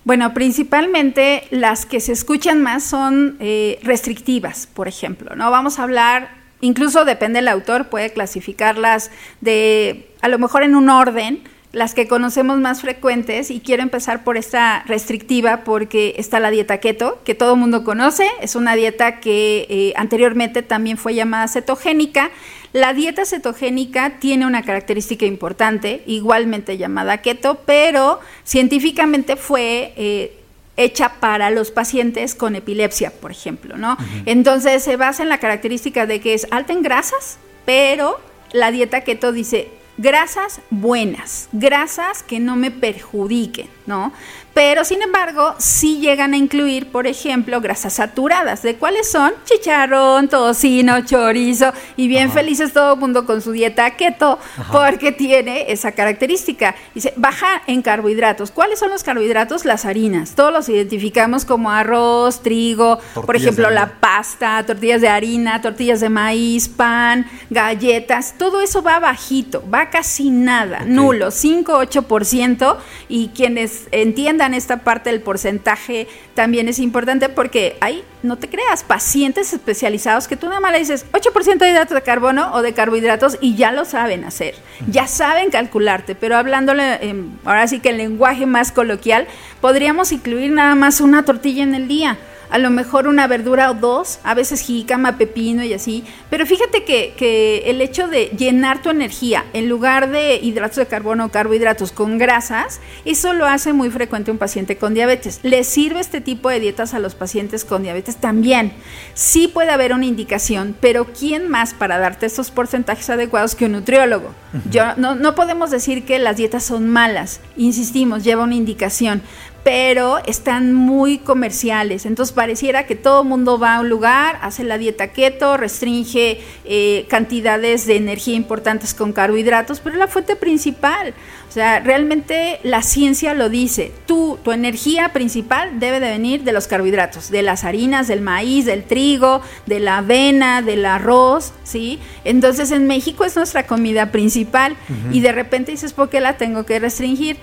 Bueno, 0.06 0.34
principalmente 0.34 1.44
las 1.52 1.86
que 1.86 2.00
se 2.00 2.12
escuchan 2.12 2.62
más 2.62 2.84
son 2.84 3.38
eh, 3.40 3.80
restrictivas, 3.84 4.68
por 4.68 4.88
ejemplo. 4.88 5.36
No 5.36 5.52
vamos 5.52 5.80
a 5.80 5.84
hablar 5.84 6.45
Incluso 6.66 7.06
depende 7.06 7.38
del 7.38 7.48
autor, 7.48 7.90
puede 7.90 8.12
clasificarlas 8.12 9.12
de, 9.40 10.10
a 10.22 10.28
lo 10.30 10.40
mejor 10.40 10.64
en 10.64 10.76
un 10.76 10.90
orden, 10.90 11.44
las 11.74 11.94
que 11.94 12.08
conocemos 12.08 12.58
más 12.58 12.82
frecuentes 12.82 13.52
y 13.52 13.60
quiero 13.60 13.84
empezar 13.84 14.24
por 14.24 14.36
esta 14.36 14.82
restrictiva 14.88 15.64
porque 15.64 16.16
está 16.18 16.40
la 16.40 16.50
dieta 16.50 16.80
keto, 16.80 17.22
que 17.24 17.36
todo 17.36 17.56
mundo 17.56 17.84
conoce, 17.84 18.28
es 18.42 18.56
una 18.56 18.76
dieta 18.76 19.20
que 19.20 19.68
eh, 19.70 19.94
anteriormente 19.96 20.64
también 20.64 20.98
fue 20.98 21.14
llamada 21.14 21.48
cetogénica. 21.50 22.32
La 22.74 22.94
dieta 22.94 23.26
cetogénica 23.26 24.18
tiene 24.18 24.48
una 24.48 24.64
característica 24.64 25.28
importante, 25.28 26.02
igualmente 26.08 26.80
llamada 26.80 27.20
keto, 27.20 27.60
pero 27.64 28.22
científicamente 28.44 29.36
fue... 29.36 29.94
Eh, 29.98 30.42
hecha 30.78 31.20
para 31.20 31.50
los 31.50 31.72
pacientes 31.72 32.36
con 32.36 32.56
epilepsia, 32.56 33.12
por 33.12 33.32
ejemplo, 33.32 33.78
¿no? 33.78 33.98
Entonces 34.26 34.84
se 34.84 34.98
basa 34.98 35.24
en 35.24 35.30
la 35.30 35.40
característica 35.40 36.06
de 36.06 36.20
que 36.20 36.34
es 36.34 36.48
alta 36.52 36.74
en 36.74 36.82
grasas, 36.82 37.38
pero 37.66 38.20
la 38.52 38.72
dieta 38.72 39.02
keto 39.02 39.32
dice 39.32 39.70
grasas 39.98 40.62
buenas, 40.70 41.48
grasas 41.52 42.24
que 42.24 42.40
no 42.40 42.56
me 42.56 42.72
perjudiquen, 42.72 43.70
¿no? 43.86 44.12
Pero 44.56 44.86
sin 44.86 45.02
embargo 45.02 45.54
sí 45.58 46.00
llegan 46.00 46.34
a 46.34 46.38
incluir, 46.38 46.90
por 46.90 47.08
ejemplo, 47.08 47.60
grasas 47.60 47.92
saturadas. 47.92 48.62
¿De 48.62 48.78
cuáles 48.78 49.12
son? 49.12 49.34
Chicharrón, 49.44 50.30
tocino, 50.30 51.02
chorizo 51.02 51.74
y 51.98 52.08
bien 52.08 52.32
felices 52.32 52.72
todo 52.72 52.94
el 52.94 53.00
mundo 53.02 53.26
con 53.26 53.42
su 53.42 53.52
dieta 53.52 53.92
keto 53.98 54.40
porque 54.72 55.12
tiene 55.12 55.74
esa 55.74 55.92
característica. 55.92 56.74
Dice, 56.94 57.14
baja 57.18 57.64
en 57.68 57.82
carbohidratos. 57.82 58.52
¿Cuáles 58.52 58.80
son 58.80 58.92
los 58.92 59.04
carbohidratos? 59.04 59.66
Las 59.66 59.84
harinas. 59.84 60.36
Todos 60.36 60.54
los 60.54 60.70
identificamos 60.70 61.44
como 61.44 61.70
arroz, 61.70 62.42
trigo, 62.42 63.00
por 63.14 63.36
ejemplo, 63.36 63.70
la 63.70 64.00
pasta, 64.00 64.66
tortillas 64.66 65.02
de 65.02 65.10
harina, 65.10 65.62
tortillas 65.62 66.00
de 66.00 66.08
maíz, 66.08 66.70
pan, 66.70 67.30
galletas. 67.50 68.36
Todo 68.38 68.62
eso 68.62 68.82
va 68.82 69.00
bajito, 69.00 69.70
va 69.70 69.90
casi 69.90 70.30
nada, 70.30 70.86
nulo, 70.86 71.28
5-8% 71.28 72.78
y 73.10 73.28
quienes 73.36 73.90
entiendan 73.92 74.45
esta 74.54 74.78
parte 74.78 75.10
del 75.10 75.22
porcentaje 75.22 76.08
también 76.34 76.68
es 76.68 76.80
importante 76.80 77.30
porque 77.30 77.78
hay, 77.82 78.04
no 78.24 78.38
te 78.38 78.50
creas, 78.50 78.84
pacientes 78.84 79.54
especializados 79.54 80.28
que 80.28 80.38
tú 80.38 80.48
nada 80.48 80.60
más 80.60 80.72
le 80.72 80.80
dices 80.80 81.06
8% 81.12 81.58
de 81.58 81.70
hidratos 81.70 81.96
de 81.96 82.02
carbono 82.02 82.54
o 82.54 82.62
de 82.62 82.74
carbohidratos 82.74 83.38
y 83.42 83.56
ya 83.56 83.72
lo 83.72 83.86
saben 83.86 84.24
hacer, 84.24 84.56
ya 84.90 85.08
saben 85.08 85.50
calcularte, 85.50 86.16
pero 86.16 86.38
hablándole 86.38 87.16
ahora 87.46 87.68
sí 87.68 87.80
que 87.80 87.90
el 87.90 87.98
lenguaje 87.98 88.46
más 88.46 88.72
coloquial, 88.72 89.28
podríamos 89.62 90.12
incluir 90.12 90.52
nada 90.52 90.76
más 90.76 91.02
una 91.02 91.24
tortilla 91.24 91.64
en 91.64 91.76
el 91.76 91.88
día 91.88 92.18
a 92.50 92.58
lo 92.58 92.70
mejor 92.70 93.08
una 93.08 93.28
verdura 93.28 93.72
o 93.72 93.74
dos, 93.74 94.20
a 94.24 94.34
veces 94.34 94.62
jícama, 94.62 95.18
pepino 95.18 95.64
y 95.64 95.74
así. 95.74 96.04
Pero 96.30 96.46
fíjate 96.46 96.84
que, 96.84 97.14
que, 97.18 97.64
el 97.66 97.82
hecho 97.82 98.08
de 98.08 98.32
llenar 98.38 98.82
tu 98.82 98.90
energía 98.90 99.46
en 99.54 99.70
lugar 99.70 100.10
de 100.10 100.36
hidratos 100.36 100.78
de 100.78 100.88
carbono 100.88 101.26
o 101.26 101.30
carbohidratos 101.30 101.92
con 101.92 102.18
grasas, 102.18 102.80
eso 103.06 103.34
lo 103.34 103.46
hace 103.46 103.74
muy 103.74 103.90
frecuente 103.90 104.32
un 104.32 104.38
paciente 104.38 104.78
con 104.78 104.94
diabetes. 104.94 105.40
¿Le 105.44 105.64
sirve 105.64 106.00
este 106.00 106.22
tipo 106.22 106.50
de 106.50 106.60
dietas 106.60 106.94
a 106.94 107.00
los 107.00 107.16
pacientes 107.16 107.66
con 107.66 107.84
diabetes? 107.84 108.18
También. 108.18 108.74
Sí 109.14 109.48
puede 109.48 109.72
haber 109.72 109.94
una 109.94 110.06
indicación, 110.06 110.76
pero 110.80 111.06
¿quién 111.06 111.50
más 111.50 111.74
para 111.74 111.98
darte 111.98 112.26
estos 112.26 112.52
porcentajes 112.52 113.10
adecuados 113.10 113.56
que 113.56 113.66
un 113.66 113.74
nutriólogo? 113.74 114.34
Yo, 114.70 114.96
no, 114.98 115.16
no 115.16 115.36
podemos 115.36 115.72
decir 115.72 116.06
que 116.06 116.20
las 116.20 116.38
dietas 116.38 116.64
son 116.64 116.90
malas. 116.90 117.42
Insistimos, 117.58 118.24
lleva 118.24 118.44
una 118.44 118.56
indicación 118.56 119.22
pero 119.66 120.20
están 120.28 120.76
muy 120.76 121.18
comerciales. 121.18 122.06
Entonces 122.06 122.36
pareciera 122.36 122.86
que 122.86 122.94
todo 122.94 123.24
el 123.24 123.28
mundo 123.28 123.58
va 123.58 123.78
a 123.78 123.80
un 123.80 123.90
lugar, 123.90 124.38
hace 124.44 124.64
la 124.64 124.78
dieta 124.78 125.08
keto, 125.08 125.58
restringe 125.58 126.40
eh, 126.66 127.08
cantidades 127.10 127.88
de 127.88 127.96
energía 127.96 128.36
importantes 128.36 128.94
con 128.94 129.12
carbohidratos, 129.12 129.80
pero 129.80 129.96
es 129.96 130.00
la 130.00 130.08
fuente 130.08 130.36
principal. 130.36 131.16
O 131.50 131.52
sea, 131.52 131.80
realmente 131.80 132.60
la 132.62 132.84
ciencia 132.84 133.34
lo 133.34 133.50
dice. 133.50 133.92
Tú, 134.06 134.38
tu 134.44 134.52
energía 134.52 135.14
principal 135.14 135.80
debe 135.80 136.00
de 136.00 136.10
venir 136.10 136.44
de 136.44 136.52
los 136.52 136.68
carbohidratos, 136.68 137.32
de 137.32 137.42
las 137.42 137.64
harinas, 137.64 138.08
del 138.08 138.22
maíz, 138.22 138.66
del 138.66 138.84
trigo, 138.84 139.42
de 139.66 139.80
la 139.80 139.98
avena, 139.98 140.62
del 140.62 140.86
arroz, 140.86 141.54
¿sí? 141.64 141.98
Entonces 142.24 142.70
en 142.70 142.86
México 142.86 143.26
es 143.26 143.36
nuestra 143.36 143.66
comida 143.66 144.12
principal 144.12 144.76
y 145.12 145.22
de 145.22 145.32
repente 145.32 145.72
dices, 145.72 145.94
¿por 145.94 146.10
qué 146.10 146.20
la 146.20 146.38
tengo 146.38 146.68
que 146.68 146.78
restringir? 146.78 147.38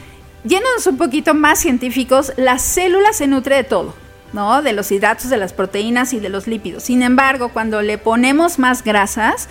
Yéndonos 0.44 0.86
un 0.88 0.96
poquito 0.96 1.34
más 1.34 1.60
científicos, 1.60 2.32
la 2.36 2.58
célula 2.58 3.12
se 3.12 3.28
nutre 3.28 3.56
de 3.56 3.64
todo, 3.64 3.94
¿no? 4.32 4.60
De 4.62 4.72
los 4.72 4.90
hidratos, 4.90 5.30
de 5.30 5.36
las 5.36 5.52
proteínas 5.52 6.12
y 6.12 6.20
de 6.20 6.30
los 6.30 6.48
lípidos. 6.48 6.82
Sin 6.82 7.02
embargo, 7.02 7.50
cuando 7.50 7.80
le 7.80 7.96
ponemos 7.96 8.58
más 8.58 8.82
grasas, 8.82 9.48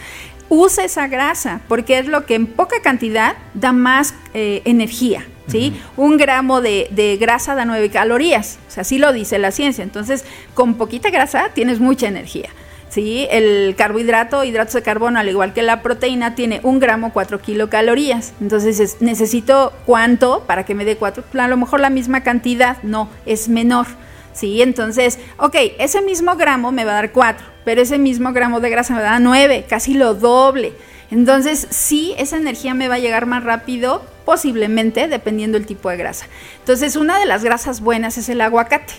usa 0.49 0.83
esa 0.83 1.07
grasa, 1.07 1.61
porque 1.69 1.99
es 1.99 2.07
lo 2.07 2.25
que 2.25 2.35
en 2.35 2.45
poca 2.45 2.81
cantidad 2.81 3.35
da 3.53 3.71
más 3.71 4.13
eh, 4.33 4.61
energía. 4.65 5.25
¿Sí? 5.47 5.73
Un 5.97 6.15
gramo 6.15 6.61
de, 6.61 6.87
de, 6.91 7.17
grasa 7.17 7.55
da 7.55 7.65
9 7.65 7.89
calorías, 7.89 8.57
o 8.69 8.71
sea, 8.71 8.81
así 8.81 8.99
lo 8.99 9.11
dice 9.11 9.37
la 9.37 9.51
ciencia. 9.51 9.83
Entonces, 9.83 10.23
con 10.53 10.75
poquita 10.75 11.09
grasa 11.09 11.49
tienes 11.53 11.81
mucha 11.81 12.07
energía. 12.07 12.49
¿Sí? 12.91 13.27
El 13.31 13.75
carbohidrato, 13.75 14.43
hidratos 14.43 14.75
de 14.75 14.83
carbono, 14.83 15.17
al 15.17 15.29
igual 15.29 15.53
que 15.53 15.63
la 15.63 15.81
proteína, 15.81 16.35
tiene 16.35 16.59
un 16.63 16.79
gramo 16.79 17.11
4 17.13 17.41
kilocalorías. 17.41 18.33
Entonces, 18.39 18.97
necesito 18.99 19.73
cuánto 19.85 20.43
para 20.45 20.65
que 20.65 20.75
me 20.75 20.85
dé 20.85 20.97
4. 20.97 21.23
A 21.39 21.47
lo 21.47 21.57
mejor 21.57 21.79
la 21.79 21.89
misma 21.89 22.21
cantidad, 22.21 22.77
no, 22.83 23.09
es 23.25 23.49
menor. 23.49 23.87
¿sí? 24.33 24.61
Entonces, 24.61 25.19
ok, 25.37 25.55
ese 25.79 26.01
mismo 26.01 26.35
gramo 26.35 26.71
me 26.71 26.85
va 26.85 26.91
a 26.91 26.95
dar 26.95 27.11
4, 27.11 27.45
pero 27.63 27.81
ese 27.81 27.97
mismo 27.97 28.33
gramo 28.33 28.59
de 28.59 28.69
grasa 28.69 28.93
me 28.93 29.01
da 29.01 29.19
9, 29.19 29.65
casi 29.67 29.93
lo 29.93 30.13
doble. 30.13 30.73
Entonces, 31.09 31.67
sí, 31.69 32.13
esa 32.17 32.37
energía 32.37 32.73
me 32.73 32.87
va 32.87 32.95
a 32.95 32.99
llegar 32.99 33.25
más 33.25 33.43
rápido, 33.43 34.01
posiblemente, 34.25 35.07
dependiendo 35.07 35.57
del 35.57 35.67
tipo 35.67 35.89
de 35.89 35.97
grasa. 35.97 36.27
Entonces, 36.59 36.95
una 36.95 37.19
de 37.19 37.25
las 37.25 37.43
grasas 37.43 37.81
buenas 37.81 38.17
es 38.17 38.29
el 38.29 38.39
aguacate 38.41 38.93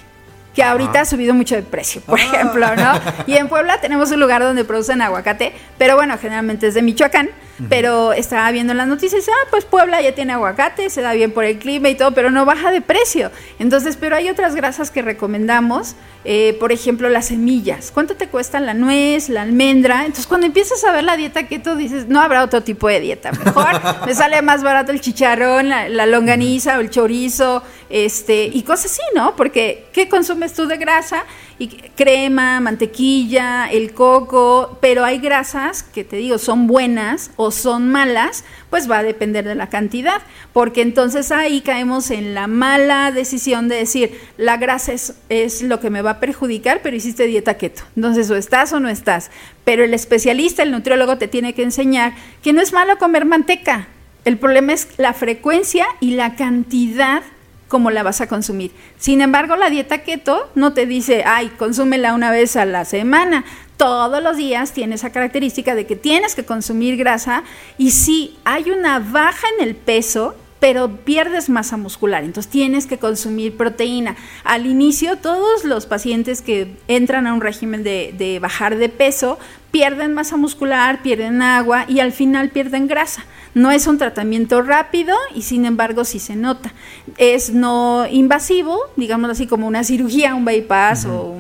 que 0.55 0.63
ahorita 0.63 1.01
ha 1.01 1.05
subido 1.05 1.35
mucho 1.35 1.55
de 1.55 1.63
precio, 1.63 2.01
por 2.03 2.19
ah. 2.19 2.23
ejemplo, 2.23 2.67
¿no? 2.77 2.93
Y 3.27 3.37
en 3.37 3.49
Puebla 3.49 3.81
tenemos 3.81 4.11
un 4.11 4.21
lugar 4.21 4.43
donde 4.43 4.65
producen 4.65 5.01
aguacate, 5.03 5.53
pero 5.79 5.97
bueno, 5.97 6.17
generalmente 6.19 6.67
es 6.67 6.75
de 6.75 6.83
Michoacán, 6.83 7.31
pero 7.69 8.13
estaba 8.13 8.51
viendo 8.51 8.73
en 8.73 8.79
las 8.79 8.89
noticias, 8.89 9.27
ah, 9.29 9.47
pues 9.51 9.65
Puebla 9.65 10.01
ya 10.01 10.15
tiene 10.15 10.33
aguacate, 10.33 10.91
se 10.91 11.03
da 11.03 11.13
bien 11.13 11.33
por 11.33 11.45
el 11.45 11.59
clima 11.59 11.89
y 11.89 11.95
todo, 11.95 12.13
pero 12.13 12.31
no 12.31 12.45
baja 12.45 12.71
de 12.71 12.81
precio. 12.81 13.31
Entonces, 13.59 13.97
pero 13.97 14.17
hay 14.17 14.29
otras 14.29 14.55
grasas 14.55 14.91
que 14.91 15.03
recomendamos, 15.03 15.95
eh, 16.25 16.57
por 16.61 16.73
ejemplo, 16.73 17.09
las 17.09 17.27
semillas. 17.27 17.91
¿Cuánto 17.93 18.17
te 18.17 18.29
cuesta 18.29 18.61
la 18.61 18.75
nuez, 18.75 19.29
la 19.29 19.43
almendra? 19.43 20.01
Entonces, 20.01 20.27
cuando 20.27 20.47
empiezas 20.47 20.83
a 20.85 20.93
ver 20.93 21.05
la 21.05 21.17
dieta 21.17 21.47
keto, 21.47 21.77
dices, 21.77 22.09
no 22.09 22.21
habrá 22.21 22.43
otro 22.43 22.63
tipo 22.63 22.89
de 22.89 23.01
dieta. 23.01 23.33
Mejor 23.33 23.81
me 24.07 24.15
sale 24.15 24.43
más 24.43 24.63
barato 24.63 24.93
el 24.93 25.01
chicharrón, 25.01 25.69
la, 25.69 25.89
la 25.89 26.07
longaniza 26.07 26.79
o 26.79 26.81
el 26.81 26.91
chorizo, 26.91 27.63
este, 27.91 28.47
y 28.47 28.63
cosas 28.63 28.93
así, 28.93 29.03
¿no? 29.15 29.37
Porque, 29.37 29.87
¿qué 29.93 30.09
consumes 30.09 30.55
tú 30.55 30.67
de 30.67 30.79
grasa? 30.79 31.25
Y 31.63 31.69
crema, 31.69 32.59
mantequilla, 32.59 33.71
el 33.71 33.93
coco, 33.93 34.79
pero 34.81 35.05
hay 35.05 35.19
grasas 35.19 35.85
que 35.85 36.03
te 36.03 36.17
digo 36.17 36.39
son 36.39 36.67
buenas 36.67 37.31
o 37.37 37.53
son 37.53 37.89
malas, 37.89 38.45
pues 38.69 38.91
va 38.91 38.99
a 38.99 39.03
depender 39.05 39.45
de 39.45 39.55
la 39.55 39.69
cantidad, 39.69 40.23
porque 40.53 40.83
entonces 40.83 41.31
ahí 41.31 41.61
caemos 41.61 42.11
en 42.11 42.35
la 42.35 42.49
mala 42.49 43.13
decisión 43.13 43.69
de 43.69 43.77
decir, 43.77 44.19
la 44.37 44.57
grasa 44.57 44.93
es, 44.93 45.15
es 45.29 45.63
lo 45.63 45.79
que 45.79 45.91
me 45.91 46.03
va 46.03 46.11
a 46.11 46.21
perjudicar, 46.21 46.81
pero 46.83 46.97
hiciste 46.97 47.29
dieta 47.29 47.55
keto. 47.55 47.83
Entonces 47.95 48.29
o 48.29 48.35
estás 48.35 48.73
o 48.73 48.81
no 48.81 48.89
estás. 48.89 49.31
Pero 49.63 49.85
el 49.85 49.95
especialista, 49.95 50.65
el 50.65 50.73
nutriólogo 50.73 51.17
te 51.17 51.29
tiene 51.29 51.55
que 51.55 51.63
enseñar 51.63 52.15
que 52.43 52.53
no 52.53 52.61
es 52.61 52.73
malo 52.73 52.99
comer 52.99 53.25
manteca, 53.25 53.87
El 54.25 54.39
problema 54.39 54.73
es 54.73 54.89
la 54.99 55.15
frecuencia 55.15 55.87
y 56.01 56.13
la 56.13 56.35
cantidad 56.35 57.23
como 57.73 57.91
la 57.91 58.03
vas 58.03 58.21
a 58.21 58.27
consumir. 58.27 58.71
Sin 58.99 59.23
embargo, 59.23 59.57
la 59.57 59.71
dieta 59.71 60.03
keto 60.03 60.51
no 60.55 60.75
te 60.75 60.85
dice, 60.85 61.25
ay, 61.25 61.49
consúmela 61.57 62.13
una 62.13 62.31
vez 62.31 62.55
a 62.57 62.67
la 62.67 62.85
semana. 62.85 63.47
Todos 63.79 64.23
los 64.23 64.37
días 64.37 64.73
tiene 64.73 64.97
esa 64.97 65.11
característica 65.11 65.75
de 65.75 65.87
que 65.87 65.97
tienes 65.97 66.35
que 66.35 66.45
consumir 66.45 66.99
grasa 66.99 67.45
y 67.79 67.93
si 67.93 68.37
hay 68.45 68.71
una 68.71 68.99
baja 68.99 69.47
en 69.57 69.67
el 69.67 69.75
peso, 69.75 70.37
pero 70.63 70.99
pierdes 70.99 71.49
masa 71.49 71.77
muscular, 71.77 72.23
entonces 72.23 72.49
tienes 72.49 72.87
que 72.87 72.97
consumir 72.97 73.57
proteína. 73.57 74.15
Al 74.45 74.65
inicio, 74.67 75.17
todos 75.17 75.65
los 75.65 75.87
pacientes 75.87 76.41
que 76.41 76.77
entran 76.87 77.27
a 77.27 77.35
un 77.35 77.41
régimen 77.41 77.83
de, 77.83 78.15
de 78.17 78.39
bajar 78.39 78.77
de 78.77 78.89
peso 78.89 79.41
pierden 79.73 80.15
masa 80.15 80.37
muscular, 80.37 81.03
pierden 81.03 81.43
agua 81.43 81.85
y 81.89 81.99
al 81.99 82.13
final 82.13 82.51
pierden 82.51 82.87
grasa. 82.87 83.25
No 83.55 83.73
es 83.73 83.89
un 83.89 83.99
tratamiento 83.99 84.63
rápido 84.63 85.17
y 85.35 85.43
sin 85.43 85.65
embargo 85.65 86.05
sí 86.05 86.21
se 86.21 86.37
nota. 86.37 86.73
Es 87.19 87.51
no 87.51 88.07
invasivo, 88.09 88.79
digamos 88.95 89.31
así 89.31 89.49
como 89.49 89.67
una 89.67 89.83
cirugía, 89.83 90.37
un 90.37 90.45
bypass 90.45 91.07
o 91.07 91.37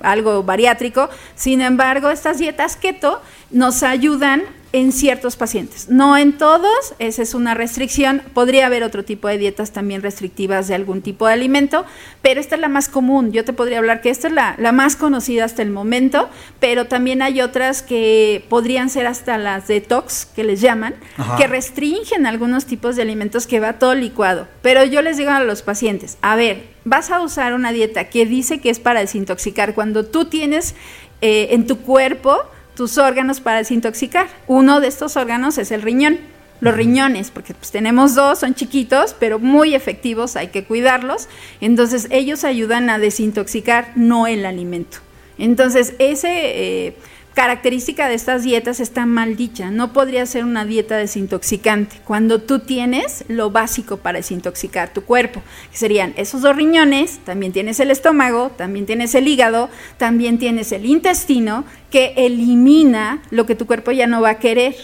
algo 0.00 0.44
bariátrico. 0.44 1.08
Sin 1.34 1.60
embargo, 1.60 2.10
estas 2.10 2.38
dietas 2.38 2.76
keto 2.76 3.20
nos 3.50 3.82
ayudan 3.82 4.42
en 4.72 4.92
ciertos 4.92 5.34
pacientes, 5.34 5.88
no 5.88 6.16
en 6.16 6.38
todos, 6.38 6.94
esa 7.00 7.22
es 7.22 7.34
una 7.34 7.54
restricción. 7.54 8.22
Podría 8.34 8.66
haber 8.66 8.84
otro 8.84 9.04
tipo 9.04 9.26
de 9.26 9.36
dietas 9.36 9.72
también 9.72 10.00
restrictivas 10.00 10.68
de 10.68 10.76
algún 10.76 11.02
tipo 11.02 11.26
de 11.26 11.32
alimento, 11.32 11.84
pero 12.22 12.40
esta 12.40 12.54
es 12.54 12.60
la 12.60 12.68
más 12.68 12.88
común. 12.88 13.32
Yo 13.32 13.44
te 13.44 13.52
podría 13.52 13.78
hablar 13.78 14.00
que 14.00 14.10
esta 14.10 14.28
es 14.28 14.34
la, 14.34 14.72
más 14.72 14.94
conocida 14.94 15.44
hasta 15.44 15.62
el 15.62 15.70
momento, 15.70 16.28
pero 16.60 16.86
también 16.86 17.20
hay 17.20 17.40
otras 17.40 17.82
que 17.82 18.44
podrían 18.48 18.90
ser 18.90 19.08
hasta 19.08 19.38
las 19.38 19.66
detox, 19.66 20.26
que 20.26 20.44
les 20.44 20.60
llaman, 20.60 20.94
que 21.36 21.48
restringen 21.48 22.26
algunos 22.26 22.66
tipos 22.66 22.94
de 22.94 23.02
alimentos 23.02 23.48
que 23.48 23.58
va 23.58 23.74
todo 23.74 23.96
licuado. 23.96 24.46
Pero 24.62 24.84
yo 24.84 25.02
les 25.02 25.16
digo 25.16 25.30
a 25.30 25.42
los 25.42 25.62
pacientes, 25.62 26.16
a 26.22 26.36
ver, 26.36 26.68
vas 26.84 27.10
a 27.10 27.20
usar 27.20 27.54
una 27.54 27.72
dieta 27.72 28.04
que 28.04 28.24
dice 28.24 28.60
que 28.60 28.70
es 28.70 28.78
para 28.78 29.00
desintoxicar 29.00 29.74
cuando 29.74 30.06
tú 30.06 30.26
tienes 30.26 30.76
eh, 31.20 31.48
en 31.50 31.66
tu 31.66 31.78
cuerpo 31.78 32.38
tus 32.74 32.98
órganos 32.98 33.40
para 33.40 33.58
desintoxicar. 33.58 34.28
Uno 34.46 34.80
de 34.80 34.88
estos 34.88 35.16
órganos 35.16 35.58
es 35.58 35.70
el 35.70 35.82
riñón. 35.82 36.18
Los 36.60 36.74
riñones, 36.74 37.30
porque 37.30 37.54
pues 37.54 37.70
tenemos 37.70 38.14
dos, 38.14 38.40
son 38.40 38.54
chiquitos, 38.54 39.16
pero 39.18 39.38
muy 39.38 39.74
efectivos, 39.74 40.36
hay 40.36 40.48
que 40.48 40.64
cuidarlos. 40.64 41.26
Entonces 41.62 42.06
ellos 42.10 42.44
ayudan 42.44 42.90
a 42.90 42.98
desintoxicar, 42.98 43.92
no 43.96 44.26
el 44.26 44.44
alimento. 44.44 44.98
Entonces 45.38 45.94
ese... 45.98 46.86
Eh, 46.86 46.96
característica 47.34 48.08
de 48.08 48.14
estas 48.14 48.42
dietas 48.42 48.80
está 48.80 49.06
mal 49.06 49.36
dicha. 49.36 49.70
No 49.70 49.92
podría 49.92 50.26
ser 50.26 50.44
una 50.44 50.64
dieta 50.64 50.96
desintoxicante 50.96 51.96
cuando 52.04 52.40
tú 52.40 52.60
tienes 52.60 53.24
lo 53.28 53.50
básico 53.50 53.98
para 53.98 54.18
desintoxicar 54.18 54.92
tu 54.92 55.02
cuerpo, 55.02 55.42
que 55.70 55.78
serían 55.78 56.12
esos 56.16 56.42
dos 56.42 56.56
riñones, 56.56 57.18
también 57.24 57.52
tienes 57.52 57.80
el 57.80 57.90
estómago, 57.90 58.50
también 58.56 58.86
tienes 58.86 59.14
el 59.14 59.28
hígado, 59.28 59.70
también 59.96 60.38
tienes 60.38 60.72
el 60.72 60.86
intestino, 60.86 61.64
que 61.90 62.14
elimina 62.16 63.22
lo 63.30 63.46
que 63.46 63.54
tu 63.54 63.66
cuerpo 63.66 63.90
ya 63.92 64.06
no 64.06 64.20
va 64.20 64.30
a 64.30 64.38
querer. 64.38 64.74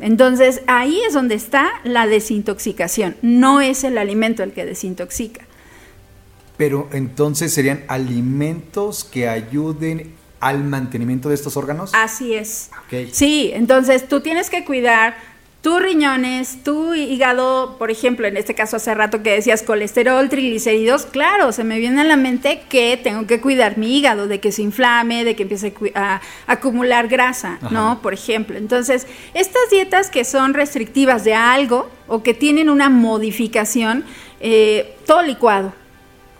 Entonces 0.00 0.62
ahí 0.66 1.00
es 1.06 1.14
donde 1.14 1.36
está 1.36 1.70
la 1.84 2.06
desintoxicación, 2.06 3.16
no 3.22 3.60
es 3.60 3.84
el 3.84 3.98
alimento 3.98 4.42
el 4.42 4.52
que 4.52 4.64
desintoxica. 4.64 5.46
Pero 6.56 6.88
entonces 6.92 7.52
serían 7.52 7.84
alimentos 7.88 9.04
que 9.04 9.28
ayuden 9.28 10.14
al 10.44 10.62
mantenimiento 10.62 11.30
de 11.30 11.34
estos 11.34 11.56
órganos? 11.56 11.90
Así 11.94 12.34
es. 12.34 12.70
Sí, 13.12 13.50
entonces 13.54 14.06
tú 14.08 14.20
tienes 14.20 14.50
que 14.50 14.64
cuidar 14.64 15.16
tus 15.62 15.80
riñones, 15.80 16.62
tu 16.62 16.92
hígado, 16.92 17.76
por 17.78 17.90
ejemplo, 17.90 18.26
en 18.26 18.36
este 18.36 18.54
caso 18.54 18.76
hace 18.76 18.94
rato 18.94 19.22
que 19.22 19.30
decías 19.30 19.62
colesterol, 19.62 20.28
triglicéridos, 20.28 21.06
claro, 21.06 21.52
se 21.52 21.64
me 21.64 21.78
viene 21.78 22.02
a 22.02 22.04
la 22.04 22.18
mente 22.18 22.60
que 22.68 23.00
tengo 23.02 23.26
que 23.26 23.40
cuidar 23.40 23.78
mi 23.78 23.96
hígado, 23.96 24.26
de 24.26 24.40
que 24.40 24.52
se 24.52 24.60
inflame, 24.60 25.24
de 25.24 25.34
que 25.34 25.44
empiece 25.44 25.72
a, 25.94 26.20
acumular 26.46 27.08
grasa, 27.08 27.58
¿no? 27.70 28.02
Por 28.02 28.12
ejemplo. 28.12 28.58
Entonces, 28.58 29.06
estas 29.32 29.70
dietas 29.70 30.10
que 30.10 30.24
son 30.24 30.52
restrictivas 30.52 31.24
de 31.24 31.32
algo 31.32 31.88
o 32.06 32.22
que 32.22 32.34
tienen 32.34 32.68
una 32.68 32.90
modificación, 32.90 34.04
eh, 34.40 34.94
todo 35.06 35.22
licuado, 35.22 35.72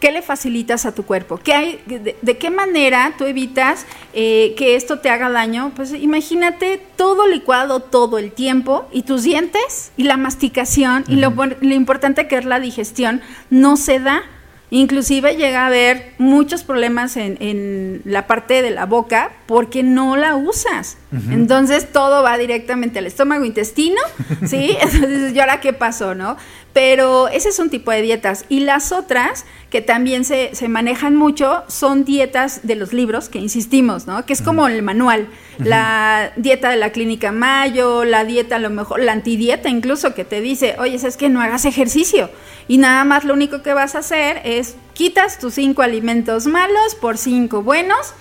¿Qué 0.05 0.13
le 0.13 0.21
facilitas 0.21 0.85
a 0.85 0.93
tu 0.93 1.07
cuerpo? 1.07 1.41
¿Qué 1.43 1.55
hay, 1.55 1.81
de, 1.87 2.37
qué 2.37 2.51
manera 2.51 3.15
tú 3.17 3.25
evitas 3.25 3.87
eh, 4.13 4.55
que 4.55 4.77
esto 4.77 4.99
te 4.99 5.09
haga 5.09 5.31
daño? 5.31 5.73
Pues 5.75 5.95
imagínate 5.95 6.79
todo 6.97 7.27
licuado 7.27 7.81
todo 7.81 8.19
el 8.19 8.31
tiempo 8.31 8.87
y 8.93 9.05
tus 9.05 9.23
dientes 9.23 9.93
y 9.97 10.03
la 10.03 10.19
masticación 10.19 11.05
y 11.09 11.17
lo, 11.17 11.31
lo 11.31 11.75
importante 11.75 12.29
que 12.29 12.37
es 12.37 12.45
la 12.45 12.61
digestión 12.61 13.23
no 13.49 13.79
se 13.79 13.99
da. 13.99 14.25
Inclusive 14.69 15.37
llega 15.37 15.63
a 15.63 15.67
haber 15.69 16.13
muchos 16.19 16.65
problemas 16.65 17.17
en, 17.17 17.39
en, 17.41 18.03
la 18.05 18.27
parte 18.27 18.61
de 18.61 18.73
la 18.73 18.87
boca 18.87 19.33
porque 19.47 19.83
no 19.83 20.17
la 20.17 20.37
usas. 20.37 20.99
Entonces 21.31 21.93
todo 21.93 22.23
va 22.25 22.37
directamente 22.37 22.99
al 22.99 23.07
estómago, 23.07 23.45
intestino, 23.45 24.01
¿sí? 24.45 24.77
Entonces, 24.81 25.33
¿y 25.33 25.39
ahora 25.39 25.61
qué 25.61 25.73
pasó, 25.73 26.15
no? 26.15 26.37
Pero 26.73 27.29
ese 27.29 27.51
es 27.51 27.59
un 27.61 27.71
tipo 27.71 27.93
de 27.93 28.03
dietas. 28.03 28.47
Y 28.49 28.61
las 28.61 28.91
otras 28.91 29.45
que 29.75 29.83
también 29.83 30.25
se, 30.25 30.55
se 30.55 30.69
manejan 30.69 31.17
mucho 31.17 31.65
son 31.67 32.05
dietas 32.05 32.61
de 32.63 32.77
los 32.77 32.93
libros, 32.93 33.29
que 33.29 33.41
insistimos, 33.41 34.07
¿no? 34.07 34.25
Que 34.25 34.33
es 34.33 34.41
como 34.41 34.69
el 34.69 34.85
manual. 34.85 35.27
La 35.59 36.31
dieta 36.37 36.71
de 36.71 36.77
la 36.77 36.91
clínica 36.91 37.33
Mayo, 37.33 38.05
la 38.05 38.25
dieta 38.25 38.55
a 38.55 38.59
lo 38.61 38.71
mejor, 38.71 39.01
la 39.01 39.11
antidieta 39.11 39.69
incluso, 39.69 40.15
que 40.15 40.25
te 40.25 40.41
dice, 40.41 40.77
oye, 40.79 40.95
es 40.95 41.17
que 41.17 41.29
no 41.29 41.41
hagas 41.41 41.65
ejercicio. 41.65 42.31
Y 42.69 42.79
nada 42.79 43.03
más 43.03 43.25
lo 43.25 43.35
único 43.35 43.63
que 43.63 43.75
vas 43.75 43.97
a 43.97 43.99
hacer 43.99 44.43
es 44.45 44.77
quitas 44.93 45.41
tus 45.41 45.55
cinco 45.55 45.83
alimentos 45.83 46.47
malos 46.47 46.95
por 47.01 47.19
cinco 47.19 47.65
buenos. 47.65 48.15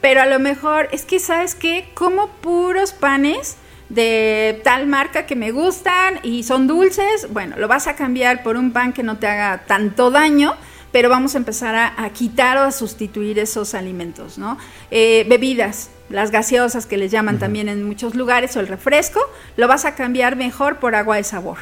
Pero 0.00 0.22
a 0.22 0.26
lo 0.26 0.40
mejor 0.40 0.88
es 0.90 1.04
que, 1.04 1.20
¿sabes 1.20 1.54
qué? 1.54 1.88
Como 1.94 2.30
puros 2.40 2.92
panes 2.92 3.58
de 3.90 4.60
tal 4.64 4.88
marca 4.88 5.24
que 5.24 5.36
me 5.36 5.52
gustan 5.52 6.18
y 6.24 6.42
son 6.42 6.66
dulces, 6.66 7.28
bueno, 7.30 7.54
lo 7.58 7.68
vas 7.68 7.86
a 7.86 7.94
cambiar 7.94 8.42
por 8.42 8.56
un 8.56 8.72
pan 8.72 8.92
que 8.92 9.04
no 9.04 9.18
te 9.18 9.28
haga 9.28 9.66
tanto 9.68 10.10
daño, 10.10 10.56
pero 10.92 11.08
vamos 11.08 11.34
a 11.34 11.38
empezar 11.38 11.74
a, 11.74 12.10
quitar 12.10 12.56
o 12.58 12.62
a 12.62 12.72
sustituir 12.72 13.38
esos 13.38 13.74
alimentos, 13.74 14.38
¿no? 14.38 14.58
Eh, 14.90 15.26
bebidas, 15.28 15.90
las 16.08 16.30
gaseosas 16.30 16.86
que 16.86 16.96
les 16.96 17.10
llaman 17.10 17.38
también 17.38 17.68
en 17.68 17.84
muchos 17.84 18.14
lugares, 18.14 18.56
o 18.56 18.60
el 18.60 18.68
refresco, 18.68 19.20
lo 19.56 19.68
vas 19.68 19.84
a 19.84 19.94
cambiar 19.94 20.36
mejor 20.36 20.78
por 20.78 20.94
agua 20.94 21.16
de 21.16 21.24
sabor. 21.24 21.58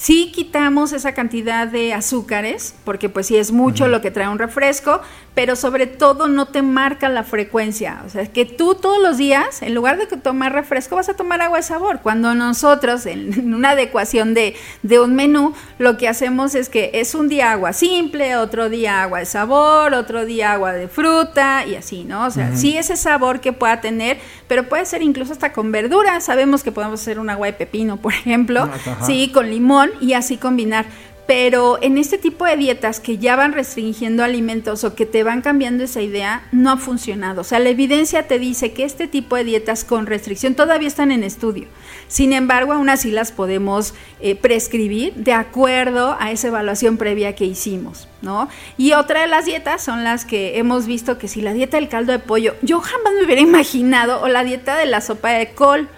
Sí 0.00 0.32
quitamos 0.34 0.94
esa 0.94 1.12
cantidad 1.12 1.68
de 1.68 1.92
azúcares, 1.92 2.74
porque 2.86 3.10
pues 3.10 3.26
sí 3.26 3.36
es 3.36 3.52
mucho 3.52 3.86
lo 3.86 4.00
que 4.00 4.10
trae 4.10 4.30
un 4.30 4.38
refresco, 4.38 5.02
pero 5.34 5.56
sobre 5.56 5.86
todo 5.86 6.26
no 6.26 6.46
te 6.46 6.62
marca 6.62 7.10
la 7.10 7.22
frecuencia. 7.22 8.02
O 8.06 8.08
sea, 8.08 8.24
que 8.24 8.46
tú 8.46 8.74
todos 8.74 8.98
los 9.02 9.18
días, 9.18 9.60
en 9.60 9.74
lugar 9.74 9.98
de 9.98 10.06
tomar 10.06 10.54
refresco, 10.54 10.96
vas 10.96 11.10
a 11.10 11.14
tomar 11.16 11.42
agua 11.42 11.58
de 11.58 11.64
sabor. 11.64 12.00
Cuando 12.02 12.34
nosotros, 12.34 13.04
en 13.06 13.52
una 13.52 13.72
adecuación 13.72 14.32
de, 14.32 14.56
de 14.82 15.00
un 15.00 15.14
menú, 15.14 15.52
lo 15.78 15.98
que 15.98 16.08
hacemos 16.08 16.54
es 16.54 16.70
que 16.70 16.92
es 16.94 17.14
un 17.14 17.28
día 17.28 17.52
agua 17.52 17.74
simple, 17.74 18.36
otro 18.36 18.70
día 18.70 19.02
agua 19.02 19.18
de 19.18 19.26
sabor, 19.26 19.92
otro 19.92 20.24
día 20.24 20.54
agua 20.54 20.72
de 20.72 20.88
fruta 20.88 21.66
y 21.66 21.74
así, 21.74 22.04
¿no? 22.04 22.24
O 22.24 22.30
sea, 22.30 22.56
sí 22.56 22.78
ese 22.78 22.96
sabor 22.96 23.40
que 23.40 23.52
pueda 23.52 23.82
tener, 23.82 24.16
pero 24.50 24.68
puede 24.68 24.84
ser 24.84 25.00
incluso 25.00 25.32
hasta 25.32 25.52
con 25.52 25.70
verduras. 25.70 26.24
Sabemos 26.24 26.64
que 26.64 26.72
podemos 26.72 27.00
hacer 27.00 27.20
un 27.20 27.30
agua 27.30 27.46
de 27.46 27.52
pepino, 27.52 27.98
por 27.98 28.12
ejemplo, 28.12 28.68
sí, 29.06 29.30
con 29.32 29.48
limón 29.48 29.90
y 30.00 30.14
así 30.14 30.38
combinar. 30.38 30.86
Pero 31.30 31.78
en 31.80 31.96
este 31.96 32.18
tipo 32.18 32.44
de 32.44 32.56
dietas 32.56 32.98
que 32.98 33.16
ya 33.18 33.36
van 33.36 33.52
restringiendo 33.52 34.24
alimentos 34.24 34.82
o 34.82 34.96
que 34.96 35.06
te 35.06 35.22
van 35.22 35.42
cambiando 35.42 35.84
esa 35.84 36.02
idea, 36.02 36.48
no 36.50 36.72
ha 36.72 36.76
funcionado. 36.76 37.42
O 37.42 37.44
sea, 37.44 37.60
la 37.60 37.68
evidencia 37.68 38.26
te 38.26 38.40
dice 38.40 38.72
que 38.72 38.82
este 38.82 39.06
tipo 39.06 39.36
de 39.36 39.44
dietas 39.44 39.84
con 39.84 40.06
restricción 40.06 40.56
todavía 40.56 40.88
están 40.88 41.12
en 41.12 41.22
estudio. 41.22 41.68
Sin 42.08 42.32
embargo, 42.32 42.72
aún 42.72 42.88
así 42.88 43.12
las 43.12 43.30
podemos 43.30 43.94
eh, 44.18 44.34
prescribir 44.34 45.14
de 45.14 45.32
acuerdo 45.32 46.16
a 46.18 46.32
esa 46.32 46.48
evaluación 46.48 46.96
previa 46.96 47.36
que 47.36 47.44
hicimos, 47.44 48.08
¿no? 48.22 48.48
Y 48.76 48.94
otra 48.94 49.20
de 49.20 49.28
las 49.28 49.44
dietas 49.44 49.84
son 49.84 50.02
las 50.02 50.24
que 50.24 50.58
hemos 50.58 50.88
visto 50.88 51.16
que 51.16 51.28
si 51.28 51.42
la 51.42 51.52
dieta 51.52 51.76
del 51.76 51.88
caldo 51.88 52.10
de 52.10 52.18
pollo, 52.18 52.56
yo 52.62 52.80
jamás 52.80 53.12
me 53.16 53.24
hubiera 53.24 53.40
imaginado, 53.40 54.20
o 54.20 54.26
la 54.26 54.42
dieta 54.42 54.76
de 54.76 54.86
la 54.86 55.00
sopa 55.00 55.30
de 55.30 55.52
col, 55.52 55.88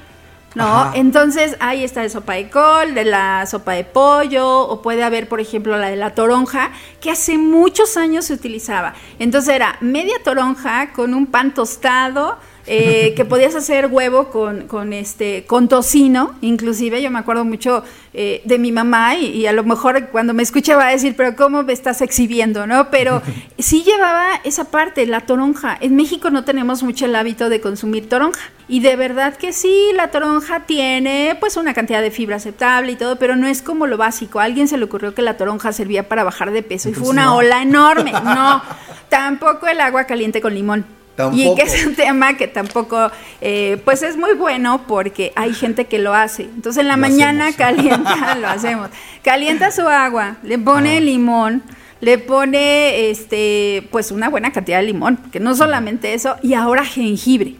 ¿no? 0.55 0.93
Entonces, 0.95 1.57
ahí 1.61 1.85
está 1.85 2.03
de 2.03 2.11
sopa 2.11 2.35
de 2.35 2.51
col, 2.51 2.95
de 2.95 3.05
la 3.05 3.47
sopa 3.47 3.73
de 3.73 3.85
pollo, 3.85 4.61
o 4.61 4.83
puede 4.83 5.03
haber, 5.03 5.29
por 5.29 5.41
ejemplo, 5.41 5.77
la 5.79 5.89
de 5.89 5.97
la 5.97 6.15
toronja, 6.15 6.73
que 7.01 7.11
hace 7.11 7.39
muchos 7.39 7.97
años 7.97 8.27
se 8.27 8.35
utilizaba. 8.35 8.95
Entonces 9.19 9.55
era 9.55 9.77
media 9.81 10.17
toronja 10.25 10.93
con 10.93 11.15
un 11.15 11.27
pan 11.27 11.55
tostado, 11.55 12.39
eh, 12.67 13.15
que 13.17 13.25
podías 13.25 13.55
hacer 13.55 13.87
huevo 13.87 14.29
con, 14.31 14.69
con, 14.69 14.93
este, 14.93 15.45
con 15.47 15.69
tocino, 15.69 16.35
inclusive 16.43 17.03
yo 17.03 17.11
me 17.11 17.19
acuerdo 17.19 17.45
mucho 17.45 17.83
eh, 18.15 18.43
de 18.45 18.59
mi 18.59 18.73
mamá 18.73 19.17
y, 19.17 19.47
a 19.47 19.53
lo 19.53 19.65
mejor 19.65 20.09
cuando 20.09 20.35
me 20.35 20.43
escucha 20.43 20.77
va 20.77 20.89
a 20.89 20.91
decir, 20.91 21.15
pero 21.17 21.35
¿cómo 21.35 21.63
me 21.63 21.73
estás 21.73 22.03
exhibiendo? 22.03 22.67
¿no? 22.67 22.91
Pero 22.91 23.23
sí 23.59 23.83
llevaba 23.83 24.41
esa 24.45 24.65
parte, 24.71 25.07
la 25.07 25.23
toronja. 25.23 25.77
En 25.81 25.97
México 25.97 26.31
no 26.31 26.45
tenemos 26.45 26.83
mucho 26.83 27.07
el 27.07 27.17
hábito 27.17 27.49
de 27.49 27.61
consumir 27.61 28.09
toronja. 28.09 28.41
Y 28.69 28.81
de 28.81 28.97
verdad 28.97 29.37
que 29.37 29.53
sí, 29.53 29.91
la 29.95 30.11
toronja 30.11 30.61
tiene 30.61 31.37
pues 31.41 31.57
una 31.57 31.75
cantidad 31.75 32.01
de 32.01 32.11
fibra 32.11 32.37
aceptable 32.37 32.93
y 32.93 32.97
todo, 32.97 33.17
pero 33.17 33.35
no 33.35 33.47
es 33.47 33.61
como 33.61 33.87
lo 33.87 33.97
básico. 33.97 34.41
A 34.41 34.45
alguien 34.45 34.69
se 34.69 34.77
le 34.77 34.85
ocurrió 34.85 35.15
que 35.15 35.23
la 35.23 35.37
toronja 35.37 35.73
servía 35.73 36.09
para 36.09 36.23
bajar 36.23 36.53
de 36.53 36.63
peso 36.63 36.89
y 36.89 36.95
fue 36.95 37.09
una 37.09 37.35
ola 37.35 37.63
enorme. 37.63 38.13
No, 38.23 38.63
tampoco 39.09 39.67
el 39.67 39.81
agua 39.81 40.05
caliente 40.05 40.41
con 40.41 40.55
limón. 40.55 40.87
Y 41.33 41.55
que 41.55 41.63
es 41.63 41.87
un 41.87 41.95
tema 41.95 42.37
que 42.37 42.49
tampoco, 42.49 43.11
eh, 43.41 43.81
pues 43.85 44.03
es 44.03 44.17
muy 44.17 44.35
bueno 44.35 44.85
porque 44.87 45.33
hay 45.37 45.53
gente 45.53 45.87
que 45.87 45.99
lo 45.99 46.15
hace. 46.15 46.45
Entonces 46.45 46.81
en 46.81 46.89
la 46.89 46.97
mañana 46.97 47.53
calienta, 47.53 48.35
lo 48.41 48.49
hacemos. 48.49 48.89
Calienta 49.23 49.71
su 49.71 49.83
agua, 49.83 50.37
le 50.43 50.59
pone 50.59 51.01
limón, 51.01 51.63
le 52.01 52.19
pone, 52.19 53.11
este, 53.11 53.87
pues 53.93 54.11
una 54.11 54.29
buena 54.29 54.53
cantidad 54.53 54.79
de 54.79 54.85
limón, 54.85 55.19
que 55.31 55.39
no 55.39 55.55
solamente 55.55 56.15
eso, 56.15 56.37
y 56.43 56.55
ahora 56.55 56.85
jengibre. 56.85 57.57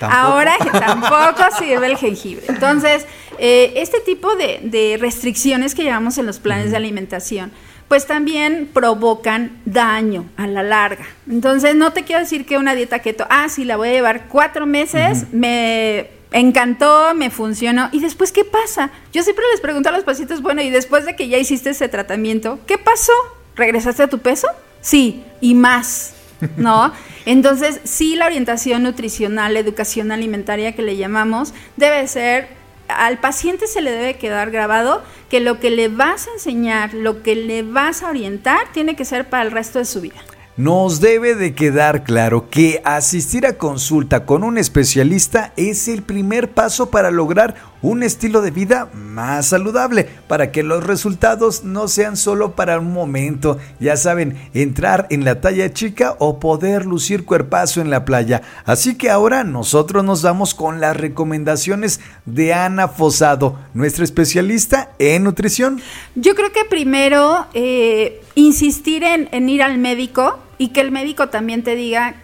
Ahora 0.00 0.56
tampoco 0.72 1.42
sirve 1.58 1.86
el 1.86 1.96
jengibre. 1.96 2.44
Entonces, 2.48 3.06
eh, 3.38 3.72
este 3.76 4.00
tipo 4.00 4.34
de, 4.36 4.98
restricciones 5.00 5.74
que 5.74 5.82
llevamos 5.82 6.18
en 6.18 6.26
los 6.26 6.38
planes 6.38 6.70
de 6.70 6.76
alimentación, 6.76 7.52
pues 7.90 8.06
también 8.06 8.70
provocan 8.72 9.60
daño 9.64 10.24
a 10.36 10.46
la 10.46 10.62
larga. 10.62 11.04
Entonces, 11.28 11.74
no 11.74 11.92
te 11.92 12.04
quiero 12.04 12.20
decir 12.20 12.46
que 12.46 12.56
una 12.56 12.76
dieta 12.76 13.00
keto, 13.00 13.26
ah, 13.30 13.48
sí, 13.48 13.64
la 13.64 13.76
voy 13.76 13.88
a 13.88 13.92
llevar 13.92 14.28
cuatro 14.28 14.64
meses, 14.64 15.26
me 15.32 16.08
encantó, 16.30 17.12
me 17.16 17.30
funcionó. 17.30 17.88
¿Y 17.90 17.98
después 17.98 18.30
qué 18.30 18.44
pasa? 18.44 18.92
Yo 19.12 19.24
siempre 19.24 19.44
les 19.50 19.60
pregunto 19.60 19.88
a 19.88 19.92
los 19.92 20.04
pacientes, 20.04 20.40
bueno, 20.40 20.62
y 20.62 20.70
después 20.70 21.04
de 21.04 21.16
que 21.16 21.26
ya 21.26 21.38
hiciste 21.38 21.70
ese 21.70 21.88
tratamiento, 21.88 22.60
¿qué 22.64 22.78
pasó? 22.78 23.12
¿Regresaste 23.56 24.04
a 24.04 24.08
tu 24.08 24.20
peso? 24.20 24.46
Sí, 24.80 25.24
y 25.40 25.54
más, 25.54 26.14
¿no? 26.56 26.92
Entonces, 27.26 27.80
sí, 27.82 28.14
la 28.14 28.26
orientación 28.26 28.84
nutricional, 28.84 29.54
la 29.54 29.58
educación 29.58 30.12
alimentaria 30.12 30.76
que 30.76 30.82
le 30.82 30.96
llamamos, 30.96 31.54
debe 31.76 32.06
ser 32.06 32.59
al 32.90 33.18
paciente 33.18 33.66
se 33.66 33.80
le 33.80 33.90
debe 33.90 34.16
quedar 34.16 34.50
grabado 34.50 35.02
que 35.28 35.40
lo 35.40 35.60
que 35.60 35.70
le 35.70 35.88
vas 35.88 36.26
a 36.26 36.32
enseñar, 36.32 36.94
lo 36.94 37.22
que 37.22 37.34
le 37.34 37.62
vas 37.62 38.02
a 38.02 38.10
orientar, 38.10 38.72
tiene 38.72 38.96
que 38.96 39.04
ser 39.04 39.28
para 39.28 39.44
el 39.44 39.50
resto 39.50 39.78
de 39.78 39.84
su 39.84 40.00
vida. 40.00 40.16
Nos 40.56 41.00
debe 41.00 41.36
de 41.36 41.54
quedar 41.54 42.04
claro 42.04 42.50
que 42.50 42.82
asistir 42.84 43.46
a 43.46 43.56
consulta 43.56 44.26
con 44.26 44.44
un 44.44 44.58
especialista 44.58 45.54
es 45.56 45.88
el 45.88 46.02
primer 46.02 46.50
paso 46.50 46.90
para 46.90 47.10
lograr 47.10 47.54
un 47.82 48.02
estilo 48.02 48.42
de 48.42 48.50
vida 48.50 48.88
más 48.94 49.48
saludable, 49.48 50.08
para 50.28 50.52
que 50.52 50.62
los 50.62 50.84
resultados 50.84 51.64
no 51.64 51.88
sean 51.88 52.16
solo 52.16 52.52
para 52.52 52.78
un 52.78 52.92
momento, 52.92 53.58
ya 53.78 53.96
saben, 53.96 54.36
entrar 54.54 55.06
en 55.10 55.24
la 55.24 55.40
talla 55.40 55.72
chica 55.72 56.16
o 56.18 56.38
poder 56.38 56.86
lucir 56.86 57.24
cuerpazo 57.24 57.80
en 57.80 57.90
la 57.90 58.04
playa. 58.04 58.42
Así 58.64 58.96
que 58.96 59.10
ahora 59.10 59.44
nosotros 59.44 60.04
nos 60.04 60.22
damos 60.22 60.54
con 60.54 60.80
las 60.80 60.96
recomendaciones 60.96 62.00
de 62.26 62.54
Ana 62.54 62.88
Fosado, 62.88 63.58
nuestra 63.74 64.04
especialista 64.04 64.90
en 64.98 65.24
nutrición. 65.24 65.80
Yo 66.14 66.34
creo 66.34 66.52
que 66.52 66.64
primero 66.64 67.46
eh, 67.54 68.22
insistir 68.34 69.04
en 69.04 69.48
ir 69.48 69.62
al 69.62 69.78
médico 69.78 70.38
y 70.58 70.68
que 70.68 70.80
el 70.80 70.90
médico 70.90 71.28
también 71.28 71.62
te 71.62 71.74
diga 71.74 72.14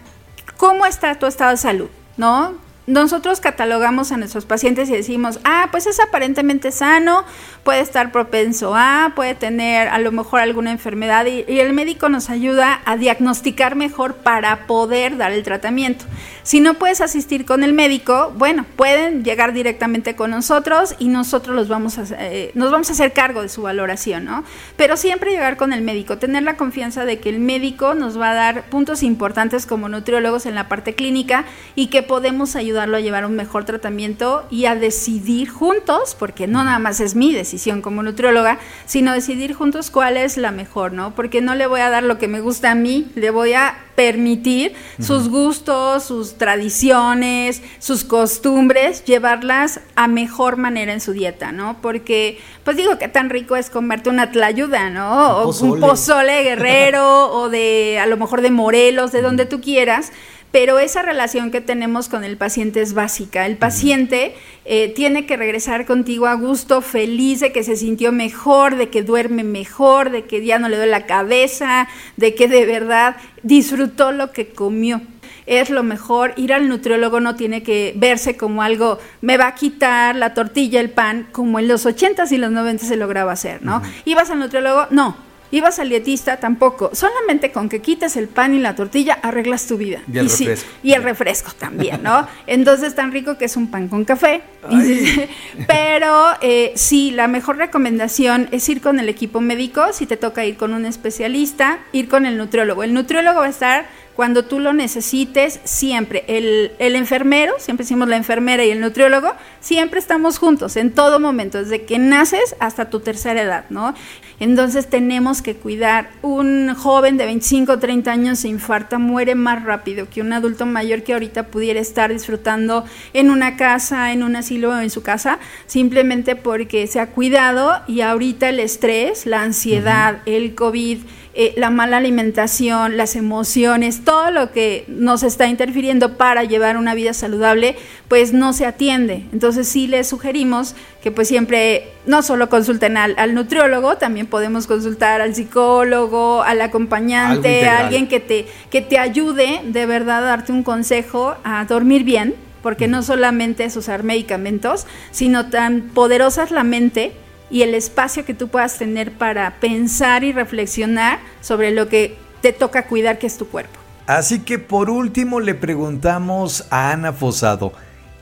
cómo 0.57 0.85
está 0.85 1.17
tu 1.17 1.25
estado 1.25 1.51
de 1.51 1.57
salud, 1.57 1.89
¿no? 2.17 2.66
Nosotros 2.87 3.41
catalogamos 3.41 4.13
a 4.13 4.17
nuestros 4.17 4.45
pacientes 4.45 4.89
y 4.89 4.93
decimos, 4.93 5.41
ah, 5.43 5.67
pues 5.71 5.87
es 5.87 5.99
aparentemente 5.99 6.71
sano, 6.71 7.25
puede 7.63 7.81
estar 7.81 8.13
propenso 8.13 8.75
a, 8.75 9.11
puede 9.13 9.35
tener 9.35 9.89
a 9.89 9.99
lo 9.99 10.13
mejor 10.13 10.39
alguna 10.39 10.71
enfermedad 10.71 11.25
y, 11.25 11.43
el 11.59 11.73
médico 11.73 12.07
nos 12.07 12.29
ayuda 12.29 12.79
a 12.85 12.95
diagnosticar 12.95 13.75
mejor 13.75 14.15
para 14.15 14.67
poder 14.67 15.17
dar 15.17 15.33
el 15.33 15.43
tratamiento. 15.43 16.05
Si 16.43 16.61
no 16.61 16.75
puedes 16.75 17.01
asistir 17.01 17.45
con 17.45 17.61
el 17.61 17.73
médico, 17.73 18.33
bueno, 18.37 18.65
pueden 18.77 19.25
llegar 19.25 19.51
directamente 19.51 20.15
con 20.15 20.31
nosotros 20.31 20.95
y 20.97 21.09
nosotros 21.09 21.57
los 21.57 21.67
vamos 21.67 21.97
eh, 21.97 22.51
nos 22.53 22.71
vamos 22.71 22.89
a 22.89 22.93
hacer 22.93 23.11
cargo 23.11 23.41
de 23.41 23.49
su 23.49 23.63
valoración, 23.63 24.23
¿no? 24.23 24.45
Pero 24.77 24.95
siempre 24.95 25.31
llegar 25.31 25.57
con 25.57 25.73
el 25.73 25.81
médico, 25.81 26.19
tener 26.19 26.43
la 26.43 26.55
confianza 26.55 27.03
de 27.03 27.19
que 27.19 27.27
el 27.27 27.39
médico 27.39 27.95
nos 27.95 28.17
va 28.17 28.31
a 28.31 28.33
dar 28.33 28.69
puntos 28.69 29.03
importantes 29.03 29.65
como 29.65 29.89
nutriólogos 29.89 30.45
en 30.45 30.55
la 30.55 30.69
parte 30.69 30.95
clínica 30.95 31.43
y 31.75 31.87
que 31.87 32.01
podemos 32.01 32.49
ayudarlo 32.77 32.97
a 32.97 33.01
llevar 33.01 33.25
un 33.25 33.35
mejor 33.35 33.65
tratamiento 33.65 34.45
y 34.51 34.65
a 34.65 34.75
decidir 34.75 35.49
juntos, 35.49 36.15
porque 36.17 36.45
no 36.45 36.63
nada 36.63 36.77
más 36.77 36.99
es 36.99 37.15
mi 37.15 37.33
decisión 37.33 37.81
como 37.81 38.03
nutrióloga, 38.03 38.59
sino 38.85 39.13
decidir 39.13 39.53
juntos 39.53 39.89
cuál 39.89 40.15
es 40.15 40.37
la 40.37 40.51
mejor, 40.51 40.93
¿no? 40.93 41.15
Porque 41.15 41.41
no 41.41 41.55
le 41.55 41.65
voy 41.65 41.81
a 41.81 41.89
dar 41.89 42.03
lo 42.03 42.19
que 42.19 42.27
me 42.27 42.39
gusta 42.39 42.71
a 42.71 42.75
mí, 42.75 43.07
le 43.15 43.31
voy 43.31 43.53
a 43.53 43.77
permitir 43.95 44.75
sus 45.01 45.27
gustos, 45.27 46.03
sus 46.03 46.37
tradiciones, 46.37 47.63
sus 47.79 48.03
costumbres, 48.03 49.03
llevarlas 49.05 49.79
a 49.95 50.07
mejor 50.07 50.57
manera 50.57 50.93
en 50.93 51.01
su 51.01 51.13
dieta, 51.13 51.51
¿no? 51.51 51.81
Porque, 51.81 52.37
pues 52.63 52.77
digo, 52.77 52.99
qué 52.99 53.07
tan 53.07 53.31
rico 53.31 53.55
es 53.55 53.71
comerte 53.71 54.11
una 54.11 54.29
tlayuda, 54.29 54.91
¿no? 54.91 55.37
O 55.37 55.63
un 55.63 55.79
pozole 55.79 56.43
guerrero, 56.43 57.31
o 57.33 57.49
de, 57.49 57.97
a 57.99 58.05
lo 58.05 58.17
mejor 58.17 58.41
de 58.41 58.51
Morelos, 58.51 59.11
de 59.11 59.23
donde 59.23 59.47
tú 59.47 59.61
quieras 59.61 60.11
pero 60.59 60.79
esa 60.79 61.03
relación 61.03 61.51
que 61.51 61.61
tenemos 61.61 62.09
con 62.09 62.23
el 62.23 62.35
paciente 62.35 62.81
es 62.81 62.95
básica. 62.95 63.45
El 63.45 63.57
paciente 63.57 64.33
eh, 64.65 64.91
tiene 64.91 65.27
que 65.27 65.37
regresar 65.37 65.85
contigo 65.85 66.25
a 66.25 66.33
gusto, 66.33 66.81
feliz 66.81 67.41
de 67.41 67.51
que 67.51 67.63
se 67.63 67.75
sintió 67.75 68.11
mejor, 68.11 68.75
de 68.75 68.89
que 68.89 69.03
duerme 69.03 69.43
mejor, 69.43 70.09
de 70.09 70.23
que 70.23 70.43
ya 70.43 70.57
no 70.57 70.67
le 70.67 70.77
duele 70.77 70.89
la 70.89 71.05
cabeza, 71.05 71.87
de 72.15 72.33
que 72.33 72.47
de 72.47 72.65
verdad 72.65 73.17
disfrutó 73.43 74.11
lo 74.11 74.31
que 74.31 74.49
comió 74.49 74.99
es 75.45 75.69
lo 75.69 75.83
mejor. 75.83 76.33
Ir 76.37 76.51
al 76.53 76.67
nutriólogo 76.69 77.19
no 77.19 77.35
tiene 77.35 77.61
que 77.61 77.93
verse 77.95 78.35
como 78.35 78.63
algo, 78.63 78.97
me 79.21 79.37
va 79.37 79.49
a 79.49 79.53
quitar 79.53 80.15
la 80.15 80.33
tortilla, 80.33 80.79
el 80.79 80.89
pan, 80.89 81.27
como 81.31 81.59
en 81.59 81.67
los 81.67 81.85
80s 81.85 82.31
y 82.31 82.37
los 82.37 82.49
90 82.49 82.83
se 82.83 82.95
lograba 82.95 83.31
hacer, 83.31 83.61
¿no? 83.61 83.83
Ibas 84.05 84.31
al 84.31 84.39
nutriólogo, 84.39 84.87
no, 84.89 85.26
Ibas 85.51 85.79
al 85.79 85.89
dietista 85.89 86.37
tampoco. 86.37 86.91
Solamente 86.93 87.51
con 87.51 87.69
que 87.69 87.81
quites 87.81 88.17
el 88.17 88.27
pan 88.27 88.53
y 88.53 88.59
la 88.59 88.75
tortilla 88.75 89.19
arreglas 89.21 89.67
tu 89.67 89.77
vida. 89.77 90.01
Y 90.11 90.17
el 90.17 90.29
refresco. 90.29 90.69
y 90.83 90.93
el 90.93 91.03
refresco 91.03 91.51
también, 91.57 92.03
¿no? 92.03 92.27
Entonces 92.47 92.95
tan 92.95 93.11
rico 93.11 93.37
que 93.37 93.45
es 93.45 93.55
un 93.55 93.71
pan 93.71 93.87
con 93.87 94.05
café. 94.05 94.41
Pero 95.67 96.29
eh, 96.41 96.73
sí, 96.75 97.11
la 97.11 97.27
mejor 97.27 97.57
recomendación 97.57 98.49
es 98.51 98.67
ir 98.69 98.81
con 98.81 98.99
el 98.99 99.09
equipo 99.09 99.41
médico. 99.41 99.93
Si 99.93 100.05
te 100.05 100.17
toca 100.17 100.45
ir 100.45 100.57
con 100.57 100.73
un 100.73 100.85
especialista, 100.85 101.79
ir 101.91 102.09
con 102.09 102.25
el 102.25 102.37
nutriólogo. 102.37 102.83
El 102.83 102.93
nutriólogo 102.93 103.39
va 103.39 103.45
a 103.45 103.49
estar 103.49 103.85
cuando 104.17 104.45
tú 104.45 104.59
lo 104.59 104.73
necesites, 104.73 105.59
siempre. 105.63 106.25
El, 106.27 106.71
el, 106.79 106.95
enfermero, 106.95 107.53
siempre 107.59 107.83
decimos 107.83 108.07
la 108.07 108.17
enfermera 108.17 108.65
y 108.65 108.71
el 108.71 108.81
nutriólogo, 108.81 109.31
siempre 109.59 109.99
estamos 109.99 110.39
juntos 110.39 110.75
en 110.75 110.91
todo 110.91 111.19
momento, 111.19 111.59
desde 111.59 111.85
que 111.85 111.99
naces 111.99 112.55
hasta 112.59 112.89
tu 112.89 112.99
tercera 112.99 113.43
edad, 113.43 113.65
¿no? 113.69 113.93
Entonces 114.39 114.87
tenemos 114.87 115.43
que 115.43 115.55
cuidar. 115.55 116.09
Un 116.23 116.73
joven 116.73 117.17
de 117.17 117.25
25 117.25 117.73
o 117.73 117.77
30 117.79 118.11
años 118.11 118.39
se 118.39 118.47
infarta, 118.47 118.97
muere 118.97 119.35
más 119.35 119.63
rápido 119.63 120.09
que 120.09 120.21
un 120.21 120.33
adulto 120.33 120.65
mayor 120.65 121.03
que 121.03 121.13
ahorita 121.13 121.47
pudiera 121.47 121.79
estar 121.79 122.11
disfrutando 122.11 122.85
en 123.13 123.29
una 123.29 123.55
casa, 123.55 124.11
en 124.13 124.23
un 124.23 124.35
asilo 124.35 124.71
o 124.71 124.79
en 124.79 124.89
su 124.89 125.03
casa, 125.03 125.37
simplemente 125.67 126.35
porque 126.35 126.87
se 126.87 126.99
ha 126.99 127.11
cuidado 127.11 127.83
y 127.87 128.01
ahorita 128.01 128.49
el 128.49 128.59
estrés, 128.61 129.27
la 129.27 129.43
ansiedad, 129.43 130.21
el 130.25 130.55
COVID, 130.55 131.01
eh, 131.39 131.53
la 131.55 131.69
mala 131.69 131.97
alimentación, 131.97 132.97
las 132.97 133.15
emociones, 133.15 134.03
todo 134.03 134.31
lo 134.31 134.51
que 134.51 134.85
nos 134.87 135.21
está 135.21 135.45
interfiriendo 135.45 136.17
para 136.17 136.43
llevar 136.43 136.77
una 136.77 136.95
vida 136.95 137.13
saludable, 137.13 137.75
pues 138.07 138.33
no 138.33 138.53
se 138.53 138.65
atiende. 138.65 139.27
Entonces 139.31 139.67
sí 139.67 139.85
les 139.85 140.07
sugerimos 140.07 140.73
que 141.03 141.11
pues 141.11 141.27
siempre 141.27 141.89
no 142.07 142.23
solo 142.23 142.49
consulten 142.49 142.97
al, 142.97 143.35
nutriólogo, 143.35 143.97
también 143.97 144.25
podemos 144.25 144.65
consultar 144.65 145.21
al 145.21 145.35
psicólogo, 145.35 146.41
al 146.41 146.59
acompañante, 146.59 147.69
a 147.69 147.85
alguien 147.85 148.07
que 148.07 148.19
te, 148.19 148.47
que 148.71 148.81
te 148.81 148.97
ayude 148.97 149.61
de 149.63 149.85
verdad 149.85 150.23
a 150.23 150.29
darte 150.29 150.51
un 150.51 150.63
consejo 150.63 151.35
a 151.43 151.63
dormir 151.65 152.03
bien, 152.03 152.33
porque 152.63 152.87
no 152.87 153.03
solamente 153.03 153.63
es 153.63 153.77
usar 153.77 154.01
medicamentos, 154.01 154.87
sino 155.11 155.51
tan 155.51 155.81
poderosa 155.93 156.45
es 156.45 156.49
la 156.49 156.63
mente 156.63 157.13
y 157.49 157.61
el 157.61 157.73
espacio 157.73 158.25
que 158.25 158.33
tú 158.33 158.47
puedas 158.47 158.77
tener 158.77 159.11
para 159.11 159.59
pensar 159.59 160.23
y 160.23 160.31
reflexionar 160.31 161.19
sobre 161.41 161.71
lo 161.71 161.87
que 161.87 162.17
te 162.41 162.53
toca 162.53 162.87
cuidar, 162.87 163.19
que 163.19 163.27
es 163.27 163.37
tu 163.37 163.47
cuerpo. 163.47 163.79
Así 164.05 164.39
que 164.39 164.59
por 164.59 164.89
último 164.89 165.39
le 165.39 165.53
preguntamos 165.53 166.65
a 166.69 166.91
Ana 166.91 167.11
Fosado, 167.13 167.73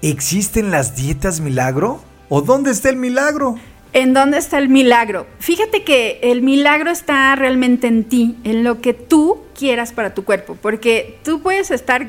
¿existen 0.01 0.71
las 0.71 0.95
dietas 0.95 1.39
milagro? 1.39 2.01
¿O 2.29 2.41
dónde 2.41 2.71
está 2.71 2.89
el 2.89 2.97
milagro? 2.97 3.55
¿En 3.93 4.13
dónde 4.13 4.39
está 4.39 4.57
el 4.57 4.67
milagro? 4.67 5.27
Fíjate 5.39 5.83
que 5.83 6.19
el 6.23 6.41
milagro 6.41 6.91
está 6.91 7.35
realmente 7.35 7.87
en 7.87 8.03
ti, 8.03 8.35
en 8.43 8.63
lo 8.63 8.81
que 8.81 8.93
tú 8.93 9.43
quieras 9.57 9.93
para 9.93 10.13
tu 10.13 10.25
cuerpo, 10.25 10.57
porque 10.61 11.19
tú 11.23 11.41
puedes 11.41 11.71
estar 11.71 12.07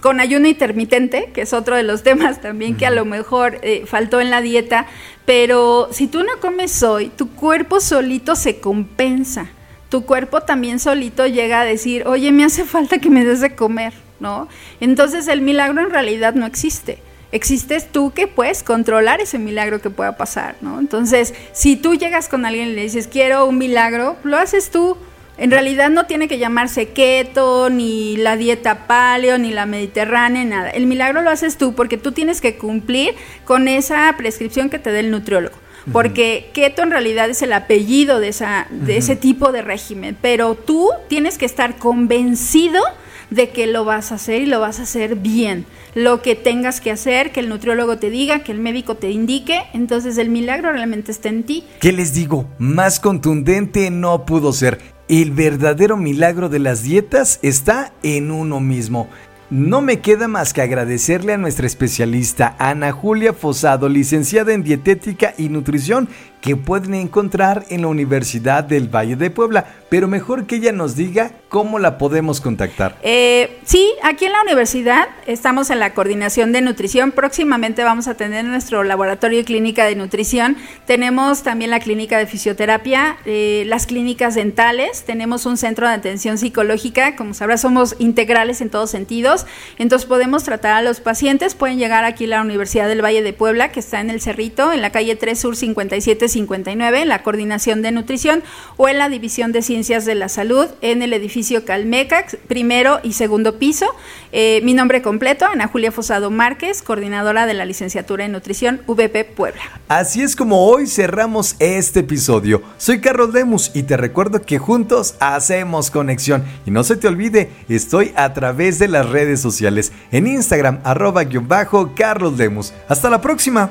con 0.00 0.20
ayuno 0.20 0.48
intermitente, 0.48 1.30
que 1.32 1.42
es 1.42 1.52
otro 1.52 1.76
de 1.76 1.82
los 1.82 2.02
temas 2.04 2.40
también 2.40 2.76
que 2.76 2.86
a 2.86 2.90
lo 2.90 3.04
mejor 3.04 3.58
eh, 3.62 3.84
faltó 3.86 4.20
en 4.20 4.30
la 4.30 4.40
dieta, 4.40 4.86
pero 5.24 5.88
si 5.92 6.06
tú 6.06 6.22
no 6.22 6.40
comes 6.40 6.82
hoy, 6.82 7.08
tu 7.08 7.30
cuerpo 7.30 7.80
solito 7.80 8.36
se 8.36 8.60
compensa. 8.60 9.50
Tu 9.88 10.04
cuerpo 10.04 10.42
también 10.42 10.78
solito 10.78 11.26
llega 11.26 11.60
a 11.60 11.64
decir, 11.64 12.06
oye, 12.06 12.30
me 12.30 12.44
hace 12.44 12.64
falta 12.64 12.98
que 12.98 13.10
me 13.10 13.24
des 13.24 13.40
de 13.40 13.56
comer, 13.56 13.92
¿no? 14.20 14.48
Entonces 14.80 15.26
el 15.26 15.40
milagro 15.40 15.82
en 15.82 15.90
realidad 15.90 16.34
no 16.34 16.46
existe 16.46 16.98
existes 17.32 17.90
tú 17.90 18.12
que 18.12 18.26
puedes 18.26 18.62
controlar 18.62 19.20
ese 19.20 19.38
milagro 19.38 19.80
que 19.80 19.90
pueda 19.90 20.16
pasar, 20.16 20.56
¿no? 20.60 20.78
Entonces, 20.80 21.34
si 21.52 21.76
tú 21.76 21.94
llegas 21.94 22.28
con 22.28 22.44
alguien 22.44 22.70
y 22.70 22.74
le 22.74 22.82
dices, 22.82 23.06
quiero 23.06 23.46
un 23.46 23.58
milagro, 23.58 24.16
lo 24.24 24.36
haces 24.36 24.70
tú, 24.70 24.96
en 25.40 25.50
realidad 25.50 25.88
no 25.88 26.04
tiene 26.04 26.28
que 26.28 26.38
llamarse 26.38 26.90
keto, 26.90 27.70
ni 27.70 28.18
la 28.18 28.36
dieta 28.36 28.86
paleo, 28.86 29.38
ni 29.38 29.52
la 29.52 29.64
mediterránea, 29.64 30.44
nada. 30.44 30.68
El 30.68 30.86
milagro 30.86 31.22
lo 31.22 31.30
haces 31.30 31.56
tú 31.56 31.74
porque 31.74 31.96
tú 31.96 32.12
tienes 32.12 32.42
que 32.42 32.58
cumplir 32.58 33.14
con 33.46 33.66
esa 33.66 34.14
prescripción 34.18 34.68
que 34.68 34.78
te 34.78 34.92
dé 34.92 35.00
el 35.00 35.10
nutriólogo. 35.10 35.56
Porque 35.92 36.50
keto 36.52 36.82
en 36.82 36.90
realidad 36.90 37.30
es 37.30 37.40
el 37.40 37.54
apellido 37.54 38.20
de, 38.20 38.28
esa, 38.28 38.66
de 38.70 38.98
ese 38.98 39.16
tipo 39.16 39.50
de 39.50 39.62
régimen, 39.62 40.14
pero 40.20 40.54
tú 40.54 40.90
tienes 41.08 41.38
que 41.38 41.46
estar 41.46 41.78
convencido 41.78 42.82
de 43.30 43.48
que 43.48 43.66
lo 43.66 43.86
vas 43.86 44.12
a 44.12 44.16
hacer 44.16 44.42
y 44.42 44.46
lo 44.46 44.60
vas 44.60 44.78
a 44.78 44.82
hacer 44.82 45.16
bien. 45.16 45.64
Lo 45.94 46.20
que 46.20 46.34
tengas 46.34 46.82
que 46.82 46.90
hacer, 46.90 47.32
que 47.32 47.40
el 47.40 47.48
nutriólogo 47.48 47.96
te 47.96 48.10
diga, 48.10 48.40
que 48.40 48.52
el 48.52 48.58
médico 48.58 48.96
te 48.96 49.10
indique, 49.10 49.62
entonces 49.72 50.18
el 50.18 50.28
milagro 50.28 50.70
realmente 50.70 51.10
está 51.10 51.30
en 51.30 51.44
ti. 51.44 51.64
¿Qué 51.80 51.92
les 51.92 52.12
digo? 52.12 52.46
Más 52.58 53.00
contundente 53.00 53.90
no 53.90 54.26
pudo 54.26 54.52
ser. 54.52 54.99
El 55.10 55.32
verdadero 55.32 55.96
milagro 55.96 56.48
de 56.48 56.60
las 56.60 56.84
dietas 56.84 57.40
está 57.42 57.92
en 58.04 58.30
uno 58.30 58.60
mismo. 58.60 59.08
No 59.50 59.80
me 59.80 59.98
queda 59.98 60.28
más 60.28 60.52
que 60.52 60.62
agradecerle 60.62 61.32
a 61.32 61.36
nuestra 61.36 61.66
especialista 61.66 62.54
Ana 62.60 62.92
Julia 62.92 63.32
Fosado, 63.32 63.88
licenciada 63.88 64.52
en 64.52 64.62
Dietética 64.62 65.34
y 65.36 65.48
Nutrición, 65.48 66.08
que 66.40 66.56
pueden 66.56 66.94
encontrar 66.94 67.66
en 67.68 67.82
la 67.82 67.88
Universidad 67.88 68.64
del 68.64 68.88
Valle 68.94 69.16
de 69.16 69.30
Puebla, 69.30 69.66
pero 69.90 70.08
mejor 70.08 70.46
que 70.46 70.56
ella 70.56 70.72
nos 70.72 70.96
diga 70.96 71.32
cómo 71.48 71.78
la 71.78 71.98
podemos 71.98 72.40
contactar. 72.40 72.96
Eh, 73.02 73.58
sí, 73.64 73.92
aquí 74.02 74.24
en 74.24 74.32
la 74.32 74.42
universidad 74.42 75.08
estamos 75.26 75.68
en 75.70 75.80
la 75.80 75.92
coordinación 75.92 76.52
de 76.52 76.62
nutrición. 76.62 77.10
Próximamente 77.12 77.82
vamos 77.82 78.08
a 78.08 78.14
tener 78.14 78.44
nuestro 78.44 78.84
laboratorio 78.84 79.40
y 79.40 79.44
clínica 79.44 79.84
de 79.84 79.96
nutrición. 79.96 80.56
Tenemos 80.86 81.42
también 81.42 81.70
la 81.70 81.80
clínica 81.80 82.18
de 82.18 82.26
fisioterapia, 82.26 83.18
eh, 83.26 83.64
las 83.66 83.86
clínicas 83.86 84.34
dentales. 84.34 85.02
Tenemos 85.04 85.44
un 85.44 85.56
centro 85.56 85.88
de 85.88 85.94
atención 85.94 86.38
psicológica. 86.38 87.16
Como 87.16 87.34
sabrás, 87.34 87.60
somos 87.60 87.96
integrales 87.98 88.60
en 88.60 88.70
todos 88.70 88.90
sentidos. 88.90 89.44
Entonces 89.78 90.06
podemos 90.06 90.44
tratar 90.44 90.74
a 90.74 90.82
los 90.82 91.00
pacientes. 91.00 91.54
Pueden 91.54 91.78
llegar 91.78 92.04
aquí 92.04 92.24
a 92.24 92.28
la 92.28 92.42
Universidad 92.42 92.88
del 92.88 93.04
Valle 93.04 93.22
de 93.22 93.32
Puebla, 93.32 93.72
que 93.72 93.80
está 93.80 94.00
en 94.00 94.08
el 94.08 94.20
Cerrito, 94.20 94.72
en 94.72 94.82
la 94.82 94.90
calle 94.90 95.16
3 95.16 95.38
Sur 95.38 95.56
57 95.56 96.29
59 96.30 97.02
en 97.02 97.08
la 97.08 97.22
Coordinación 97.22 97.82
de 97.82 97.92
Nutrición 97.92 98.42
o 98.76 98.88
en 98.88 98.98
la 98.98 99.08
División 99.08 99.52
de 99.52 99.62
Ciencias 99.62 100.04
de 100.04 100.14
la 100.14 100.28
Salud 100.28 100.66
en 100.80 101.02
el 101.02 101.12
edificio 101.12 101.64
Calmecax, 101.64 102.36
primero 102.48 103.00
y 103.02 103.12
segundo 103.12 103.58
piso. 103.58 103.86
Eh, 104.32 104.60
mi 104.62 104.74
nombre 104.74 105.02
completo, 105.02 105.46
Ana 105.46 105.66
Julia 105.66 105.92
Fosado 105.92 106.30
Márquez, 106.30 106.82
coordinadora 106.82 107.46
de 107.46 107.54
la 107.54 107.64
licenciatura 107.64 108.24
en 108.24 108.32
Nutrición 108.32 108.80
VP 108.86 109.24
Puebla. 109.24 109.62
Así 109.88 110.22
es 110.22 110.36
como 110.36 110.66
hoy 110.66 110.86
cerramos 110.86 111.56
este 111.58 112.00
episodio. 112.00 112.62
Soy 112.78 113.00
Carlos 113.00 113.32
Lemus 113.32 113.70
y 113.74 113.82
te 113.82 113.96
recuerdo 113.96 114.42
que 114.42 114.58
juntos 114.58 115.14
hacemos 115.20 115.90
conexión. 115.90 116.44
Y 116.66 116.70
no 116.70 116.84
se 116.84 116.96
te 116.96 117.08
olvide, 117.08 117.50
estoy 117.68 118.12
a 118.16 118.32
través 118.32 118.78
de 118.78 118.88
las 118.88 119.08
redes 119.08 119.40
sociales 119.40 119.92
en 120.12 120.26
Instagram 120.26 120.80
arroba 120.84 121.24
guion 121.24 121.48
bajo 121.48 121.92
Carlos 121.94 122.36
Lemus. 122.36 122.72
Hasta 122.88 123.10
la 123.10 123.20
próxima. 123.20 123.70